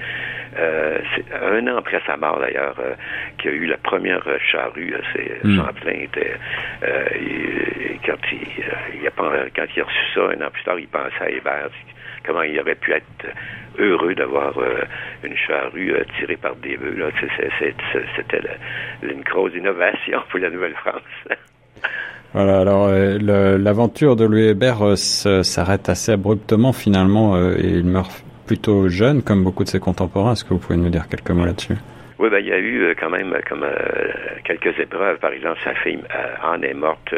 Euh, 0.58 0.98
c'est 1.14 1.34
un 1.34 1.66
an 1.68 1.76
après 1.76 2.00
sa 2.06 2.16
mort, 2.16 2.40
d'ailleurs, 2.40 2.76
euh, 2.78 2.94
qu'il 3.38 3.50
a 3.50 3.54
eu 3.54 3.66
la 3.66 3.76
première 3.76 4.24
charrue. 4.50 4.94
C'est 5.12 5.44
hmm. 5.44 5.56
Champlain 5.56 6.00
était... 6.00 6.36
quand, 8.06 8.16
il, 8.32 9.06
a, 9.06 9.10
quand 9.10 9.66
il 9.76 9.82
a 9.82 9.84
reçu 9.84 10.04
ça, 10.14 10.20
un 10.22 10.46
an 10.46 10.50
plus 10.50 10.64
tard, 10.64 10.78
il 10.78 10.88
pensait 10.88 11.22
à 11.22 11.30
Hébert 11.30 11.70
comment 12.28 12.42
il 12.42 12.60
aurait 12.60 12.74
pu 12.74 12.92
être 12.92 13.26
heureux 13.78 14.14
d'avoir 14.14 14.56
euh, 14.58 14.82
une 15.24 15.36
charrue 15.36 15.92
euh, 15.92 16.04
tirée 16.18 16.36
par 16.36 16.54
des 16.56 16.76
bœufs. 16.76 17.10
C'était 18.16 18.42
une 19.02 19.22
grosse 19.22 19.54
innovation 19.54 20.22
pour 20.30 20.38
la 20.38 20.50
Nouvelle-France. 20.50 21.02
Voilà, 22.34 22.60
alors 22.60 22.88
euh, 22.88 23.58
l'aventure 23.58 24.16
de 24.16 24.24
Louis 24.24 24.48
Hébert 24.48 24.96
s'arrête 24.96 25.88
assez 25.88 26.12
abruptement 26.12 26.72
finalement 26.72 27.38
et 27.38 27.66
il 27.66 27.84
meurt 27.84 28.24
plutôt 28.46 28.88
jeune 28.88 29.22
comme 29.22 29.44
beaucoup 29.44 29.64
de 29.64 29.68
ses 29.68 29.80
contemporains. 29.80 30.32
Est-ce 30.32 30.44
que 30.44 30.50
vous 30.50 30.60
pouvez 30.60 30.78
nous 30.78 30.90
dire 30.90 31.08
quelques 31.08 31.30
mots 31.30 31.46
là-dessus? 31.46 31.76
Oui, 32.18 32.28
ben, 32.30 32.38
il 32.38 32.46
y 32.48 32.52
a 32.52 32.58
eu 32.58 32.94
quand 32.98 33.10
même 33.10 33.34
comme 33.48 33.64
quelques 34.44 34.78
épreuves. 34.78 35.18
Par 35.18 35.32
exemple, 35.32 35.58
sa 35.64 35.72
fille 35.74 36.00
Anne 36.42 36.64
est 36.64 36.74
morte 36.74 37.14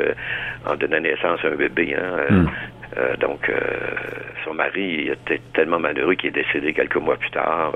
en 0.67 0.77
donnant 0.77 1.01
naissance 1.01 1.41
à 1.43 1.49
un 1.49 1.57
bébé. 1.57 1.97
Hein, 1.97 2.35
hmm. 2.35 2.47
Euh, 2.97 3.17
donc, 3.17 3.49
euh, 3.49 3.55
son 4.45 4.55
mari 4.55 5.09
était 5.09 5.41
tellement 5.55 5.79
malheureux 5.79 6.15
qu'il 6.15 6.31
est 6.31 6.43
décédé 6.43 6.73
quelques 6.73 6.97
mois 6.97 7.17
plus 7.17 7.31
tard. 7.31 7.73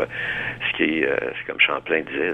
Ce 0.71 0.77
qui 0.77 0.99
est, 0.99 1.07
euh, 1.07 1.17
comme 1.47 1.61
Champlain 1.61 2.03
disait, 2.03 2.33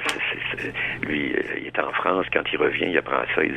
lui, 1.02 1.32
il 1.60 1.66
est 1.66 1.78
en 1.78 1.92
France, 1.92 2.26
quand 2.32 2.42
il 2.52 2.58
revient, 2.58 2.86
il 2.88 2.98
apprend 2.98 3.22
ça, 3.34 3.42
il, 3.44 3.54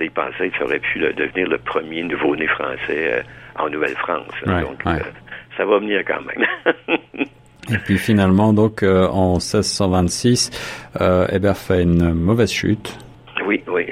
il 0.00 0.10
pensait 0.10 0.50
qu'il 0.50 0.62
aurait 0.64 0.80
pu 0.80 0.98
devenir 0.98 1.48
le 1.48 1.58
premier 1.58 2.02
nouveau-né 2.02 2.46
français 2.48 3.22
en 3.56 3.68
Nouvelle-France. 3.68 4.32
donc, 4.46 4.82
ça 5.56 5.64
va 5.64 5.78
venir 5.78 6.02
quand 6.06 6.22
même. 6.22 6.46
Et 7.72 7.78
puis 7.84 7.98
finalement, 7.98 8.52
donc, 8.52 8.82
en 8.82 9.34
1626, 9.34 10.88
Hébert 11.30 11.56
fait 11.56 11.82
une 11.82 12.14
mauvaise 12.14 12.50
chute. 12.50 12.98
Oui, 13.46 13.62
oui. 13.68 13.84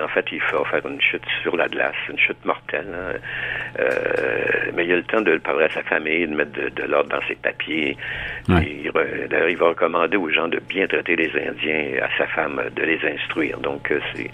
En 0.00 0.08
fait, 0.08 0.26
il 0.32 0.40
faut 0.40 0.64
faire 0.64 0.84
une 0.86 1.00
chute 1.00 1.24
sur 1.42 1.56
la 1.56 1.68
glace, 1.68 1.94
une 2.08 2.18
chute 2.18 2.44
mortelle. 2.44 2.86
Hein. 2.92 3.18
Euh, 3.80 4.70
mais 4.74 4.84
il 4.84 4.92
a 4.92 4.96
le 4.96 5.02
temps 5.02 5.20
de 5.20 5.36
parler 5.38 5.64
à 5.64 5.70
sa 5.70 5.82
famille, 5.82 6.26
de 6.26 6.34
mettre 6.34 6.52
de, 6.52 6.82
l'ordre 6.84 7.10
dans 7.10 7.26
ses 7.26 7.36
papiers. 7.36 7.96
D'ailleurs, 8.48 9.48
il 9.48 9.56
va 9.56 9.68
recommander 9.68 10.16
aux 10.16 10.30
gens 10.30 10.48
de 10.48 10.60
bien 10.68 10.86
traiter 10.86 11.16
les 11.16 11.30
Indiens, 11.30 12.02
à 12.02 12.08
sa 12.16 12.26
femme 12.26 12.60
de 12.74 12.82
les 12.82 13.00
instruire. 13.06 13.58
Donc, 13.58 13.90
euh, 13.90 14.00
c'est 14.14 14.30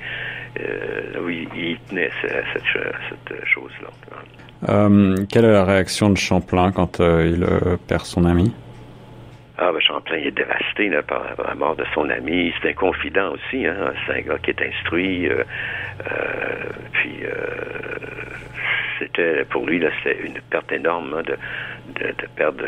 euh, 0.61 1.19
oui, 1.23 1.49
il 1.57 1.79
tenait 1.89 2.09
à 2.09 2.43
cette, 2.53 2.63
cette 3.09 3.45
chose-là. 3.45 4.89
quelle 5.31 5.45
est 5.45 5.53
la 5.53 5.65
réaction 5.65 6.11
de 6.11 6.17
Champlain 6.17 6.71
quand 6.71 7.01
il 7.01 7.45
perd 7.89 8.05
son 8.05 8.25
ami? 8.25 8.53
Ah, 9.67 9.73
ben 9.73 9.81
Champlain 9.81 10.19
est 10.19 10.31
dévasté 10.31 10.91
par, 11.09 11.25
la 11.43 11.55
mort 11.55 11.75
de 11.75 11.87
son 11.95 12.11
ami. 12.11 12.53
C'est 12.61 12.69
un 12.69 12.73
confident 12.75 13.33
aussi. 13.33 13.67
Hein? 13.67 13.95
C'est 14.07 14.13
un 14.13 14.21
gars 14.21 14.39
qui 14.43 14.51
est 14.51 14.61
instruit. 14.61 15.27
Euh, 15.27 15.43
euh, 16.13 16.55
puis, 16.93 17.21
euh, 17.25 17.33
c'était 18.99 19.45
pour 19.45 19.67
lui, 19.67 19.79
là, 19.79 19.91
c'était 20.03 20.21
une 20.23 20.41
perte 20.51 20.71
énorme 20.73 21.15
hein, 21.15 21.23
de, 21.23 21.37
de, 22.01 22.07
de, 22.13 22.27
perdre 22.37 22.65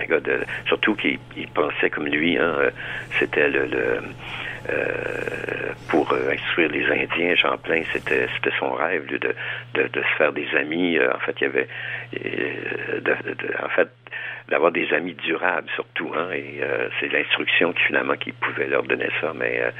un 0.00 0.06
gars 0.06 0.20
de. 0.20 0.40
Surtout 0.66 0.94
qu'il 0.94 1.18
pensait 1.54 1.90
comme 1.90 2.06
lui. 2.06 2.38
Hein, 2.38 2.56
c'était 3.18 3.48
le, 3.48 3.66
le 3.66 3.98
pour 5.88 6.12
instruire 6.12 6.70
les 6.70 6.86
Indiens. 6.86 7.34
Champlain, 7.36 7.82
c'était 7.92 8.28
c'était 8.34 8.56
son 8.58 8.72
rêve 8.72 9.06
de, 9.06 9.18
de, 9.18 9.88
de, 9.88 10.00
se 10.00 10.16
faire 10.16 10.32
des 10.32 10.48
amis. 10.56 10.98
en 10.98 11.18
fait, 11.18 11.34
il 11.40 11.42
y 11.42 11.46
avait, 11.46 11.68
en 13.62 13.68
fait, 13.70 13.88
d'avoir 14.48 14.72
des 14.72 14.92
amis 14.92 15.14
durables 15.14 15.68
surtout. 15.74 16.12
Hein, 16.14 16.30
et 16.32 16.60
euh, 16.62 16.88
c'est 17.00 17.10
l'instruction 17.12 17.72
qui 17.72 17.82
finalement 17.84 18.14
qui 18.14 18.32
pouvait 18.32 18.66
leur 18.66 18.82
donner 18.82 19.08
ça. 19.20 19.32
Mais 19.34 19.60
euh, 19.62 19.70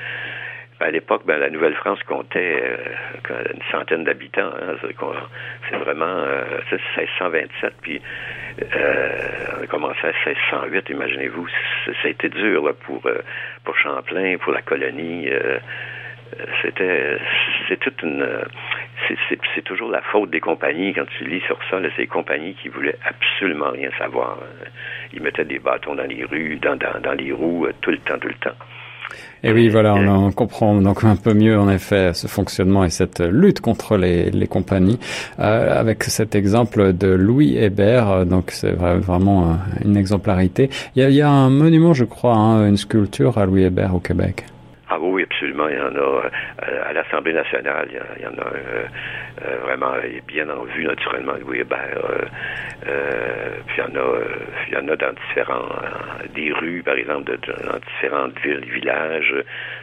à 0.82 0.90
l'époque, 0.90 1.22
ben, 1.24 1.38
la 1.38 1.50
Nouvelle-France 1.50 2.02
comptait 2.04 2.62
euh, 2.62 3.44
une 3.54 3.62
centaine 3.70 4.04
d'habitants. 4.04 4.50
Hein, 4.60 4.76
c'est 4.82 5.76
vraiment 5.76 6.24
1627, 6.70 7.74
puis 7.80 8.00
on 8.60 9.62
a 9.62 9.66
commencé 9.66 10.00
à 10.02 10.12
1608. 10.26 10.90
Imaginez-vous, 10.90 11.48
ça 11.86 11.92
a 12.04 12.08
été 12.08 12.28
dur 12.28 12.64
là, 12.64 12.72
pour 12.74 13.76
Champlain, 13.76 14.36
pour 14.38 14.52
la 14.52 14.62
colonie. 14.62 15.28
c'était 16.62 17.18
c'est 17.68 18.02
une 18.02 18.26
c'est 19.54 19.62
toujours 19.64 19.90
la 19.90 20.02
faute 20.02 20.30
des 20.30 20.40
compagnies. 20.40 20.92
Quand 20.94 21.06
tu 21.18 21.24
lis 21.24 21.42
sur 21.46 21.58
ça, 21.70 21.78
c'est 21.80 22.02
les 22.02 22.06
compagnies 22.06 22.54
qui 22.54 22.68
voulaient 22.68 22.96
absolument 23.04 23.70
rien 23.70 23.90
savoir. 23.98 24.38
Ils 25.12 25.22
mettaient 25.22 25.44
des 25.44 25.58
bâtons 25.58 25.94
dans 25.94 26.06
les 26.06 26.24
rues, 26.24 26.56
dans, 26.56 26.76
dans 26.76 27.12
les 27.12 27.32
roues, 27.32 27.68
tout 27.80 27.90
le 27.90 27.98
temps, 27.98 28.18
tout 28.18 28.28
le 28.28 28.34
temps. 28.34 28.56
Et 29.44 29.52
oui, 29.52 29.68
voilà, 29.68 29.94
on, 29.94 30.30
comprend 30.30 30.80
donc 30.80 31.02
un 31.02 31.16
peu 31.16 31.34
mieux 31.34 31.58
en 31.58 31.68
effet 31.68 32.12
ce 32.14 32.28
fonctionnement 32.28 32.84
et 32.84 32.90
cette 32.90 33.20
lutte 33.20 33.60
contre 33.60 33.96
les, 33.96 34.30
les 34.30 34.46
compagnies 34.46 34.98
euh, 35.40 35.80
avec 35.80 36.04
cet 36.04 36.34
exemple 36.34 36.92
de 36.92 37.08
Louis 37.08 37.56
Hébert. 37.56 38.24
Donc 38.24 38.52
c'est 38.52 38.72
vraiment 38.72 39.42
euh, 39.42 39.84
une 39.84 39.96
exemplarité. 39.96 40.70
Il 40.94 41.02
y 41.02 41.04
a, 41.04 41.10
il 41.10 41.16
y 41.16 41.22
a 41.22 41.30
un 41.30 41.50
monument, 41.50 41.92
je 41.92 42.04
crois, 42.04 42.34
hein, 42.34 42.68
une 42.68 42.76
sculpture 42.76 43.36
à 43.38 43.46
Louis 43.46 43.64
Hébert 43.64 43.94
au 43.96 44.00
Québec. 44.00 44.44
Ah 44.94 44.98
oui, 45.00 45.22
absolument. 45.22 45.68
Il 45.70 45.76
y 45.76 45.80
en 45.80 45.94
a 45.94 45.98
euh, 45.98 46.84
à 46.84 46.92
l'Assemblée 46.92 47.32
nationale. 47.32 47.88
Il 48.18 48.22
y 48.22 48.26
en 48.26 48.34
a, 48.34 48.46
euh, 48.46 48.84
euh, 49.42 49.56
vraiment 49.62 49.94
bien 50.26 50.50
en 50.50 50.64
vue, 50.64 50.84
naturellement, 50.84 51.32
Louis 51.40 51.60
Hébert. 51.60 52.28
puis 52.82 53.76
il 53.78 53.78
y 53.78 53.86
en 53.86 53.94
a, 53.98 54.18
il 54.68 54.74
y 54.74 54.76
en 54.76 54.88
a 54.88 54.96
dans 54.96 55.14
différents, 55.28 55.68
des 56.34 56.52
rues, 56.52 56.82
par 56.82 56.94
exemple, 56.94 57.24
dans 57.24 57.78
différentes 57.78 58.38
villes, 58.40 58.66
villages. 58.66 59.34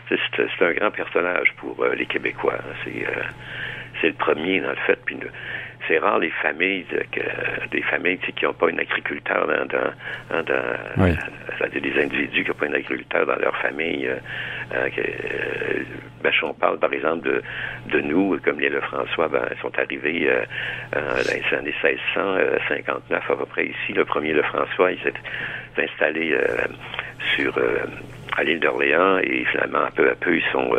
C'est 0.10 0.64
un 0.64 0.74
grand 0.74 0.92
personnage 0.92 1.56
pour 1.58 1.84
les 1.86 2.06
Québécois. 2.06 2.60
C'est 2.84 3.08
c'est 4.02 4.08
le 4.08 4.14
premier, 4.14 4.62
dans 4.62 4.70
le 4.70 4.76
fait. 4.88 5.00
Puis 5.06 5.18
c'est 5.90 5.98
rare 5.98 6.20
les 6.20 6.30
familles 6.30 6.86
que, 7.12 7.68
des 7.72 7.82
familles 7.82 8.20
qui 8.20 8.46
n'ont 8.46 8.54
pas 8.54 8.68
un 8.68 8.78
agriculteur 8.78 9.48
dans, 9.48 9.66
dans, 9.66 10.44
dans 10.44 11.16
c'est-à-dire 11.58 11.82
des 11.82 12.04
individus 12.04 12.44
qui 12.44 12.50
n'ont 12.50 12.56
pas 12.56 12.68
un 12.68 12.74
agriculteur 12.74 13.26
dans 13.26 13.36
leur 13.36 13.56
famille. 13.58 14.08
Euh, 14.08 14.16
euh, 14.74 14.90
euh 14.98 15.84
ben, 16.22 16.32
on 16.44 16.54
parle 16.54 16.78
par 16.80 16.92
exemple 16.92 17.26
de, 17.30 17.42
de 17.92 18.02
nous, 18.02 18.38
comme 18.44 18.60
les 18.60 18.68
Lefrançois, 18.68 19.30
ben, 19.30 19.48
ils 19.52 19.62
sont 19.62 19.72
arrivés 19.80 20.30
euh, 20.30 20.44
dans 20.94 21.34
les 21.34 21.58
années 21.58 21.74
1659 21.82 23.32
à 23.32 23.36
peu 23.36 23.46
près 23.46 23.68
ici. 23.68 23.94
Le 23.94 24.04
premier 24.04 24.34
Lefrançois, 24.34 24.92
il 24.92 25.00
s'est 25.00 25.14
installé 25.78 26.38
sur 27.36 27.58
à 28.38 28.44
l'île 28.44 28.60
d'Orléans 28.60 29.20
et 29.20 29.46
finalement, 29.46 29.88
peu 29.96 30.10
à 30.10 30.16
peu, 30.16 30.36
ils 30.36 30.52
sont 30.52 30.72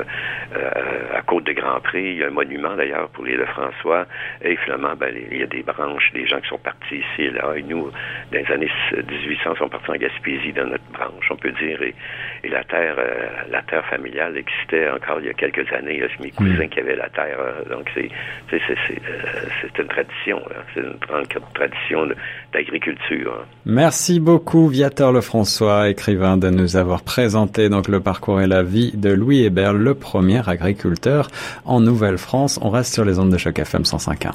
euh, 0.57 0.71
euh, 0.77 1.19
à 1.19 1.23
Côte 1.23 1.45
de 1.45 1.53
Grand 1.53 1.81
Prix. 1.81 2.03
Il 2.03 2.17
y 2.19 2.25
a 2.25 2.27
un 2.27 2.31
monument 2.31 2.75
d'ailleurs 2.75 3.09
pour 3.11 3.25
l'île 3.25 3.39
de 3.39 3.45
François. 3.45 4.07
Et 4.43 4.57
finalement, 4.57 4.95
ben, 4.97 5.15
il 5.31 5.39
y 5.39 5.43
a 5.43 5.47
des 5.47 5.63
branches, 5.63 6.11
des 6.13 6.27
gens 6.27 6.41
qui 6.41 6.49
sont 6.49 6.59
partis 6.59 6.97
ici 6.97 7.23
et 7.23 7.31
là. 7.31 7.55
Et 7.57 7.63
nous, 7.63 7.91
dans 8.33 8.39
les 8.39 8.53
années 8.53 8.71
1800, 8.93 9.57
sont 9.57 9.69
partis 9.69 9.91
en 9.91 9.95
Gaspésie 9.95 10.53
dans 10.53 10.67
notre 10.67 10.85
branche, 10.93 11.31
on 11.31 11.37
peut 11.37 11.53
dire. 11.53 11.81
Et, 11.83 11.95
la 12.49 12.65
terre, 12.65 12.97
euh, 12.99 13.29
la 13.51 13.63
terre 13.63 13.87
familiale 13.87 14.37
existait 14.37 14.91
encore 14.91 15.21
il 15.21 15.27
y 15.27 15.31
a 15.31 15.35
quelques 15.35 15.71
années. 15.73 16.03
C'est 16.11 16.25
mes 16.25 16.31
cousins 16.33 16.67
qui 16.67 16.81
avaient 16.81 16.97
la 16.97 17.09
terre. 17.11 17.39
donc 17.71 17.89
c'est 17.95 18.11
c'est 18.51 19.79
une 19.79 19.89
tradition. 19.89 20.43
C'est 20.75 20.81
une 20.81 20.99
tradition 21.55 22.09
d'agriculture. 22.53 23.45
Merci 23.67 24.19
beaucoup, 24.19 24.69
Viateur 24.69 25.13
Lefrançois, 25.13 25.89
écrivain, 25.91 26.37
de 26.37 26.51
nous 26.51 26.77
avoir 26.77 27.03
présenté 27.03 27.69
donc 27.69 27.89
le 27.89 28.01
parcours 28.01 28.41
et 28.41 28.47
la 28.47 28.63
vie 28.63 28.93
de 28.95 29.11
Louis 29.11 29.45
Hébert, 29.45 29.75
le 29.75 29.95
premier 29.95 30.40
agriculteur 30.49 31.29
en 31.65 31.81
Nouvelle-France. 31.81 32.59
On 32.63 32.71
reste 32.71 32.95
sur 32.95 33.05
les 33.05 33.19
ondes 33.19 33.31
de 33.31 33.39
choc 33.39 33.59
FM 33.59 33.83
105.1. 33.83 34.33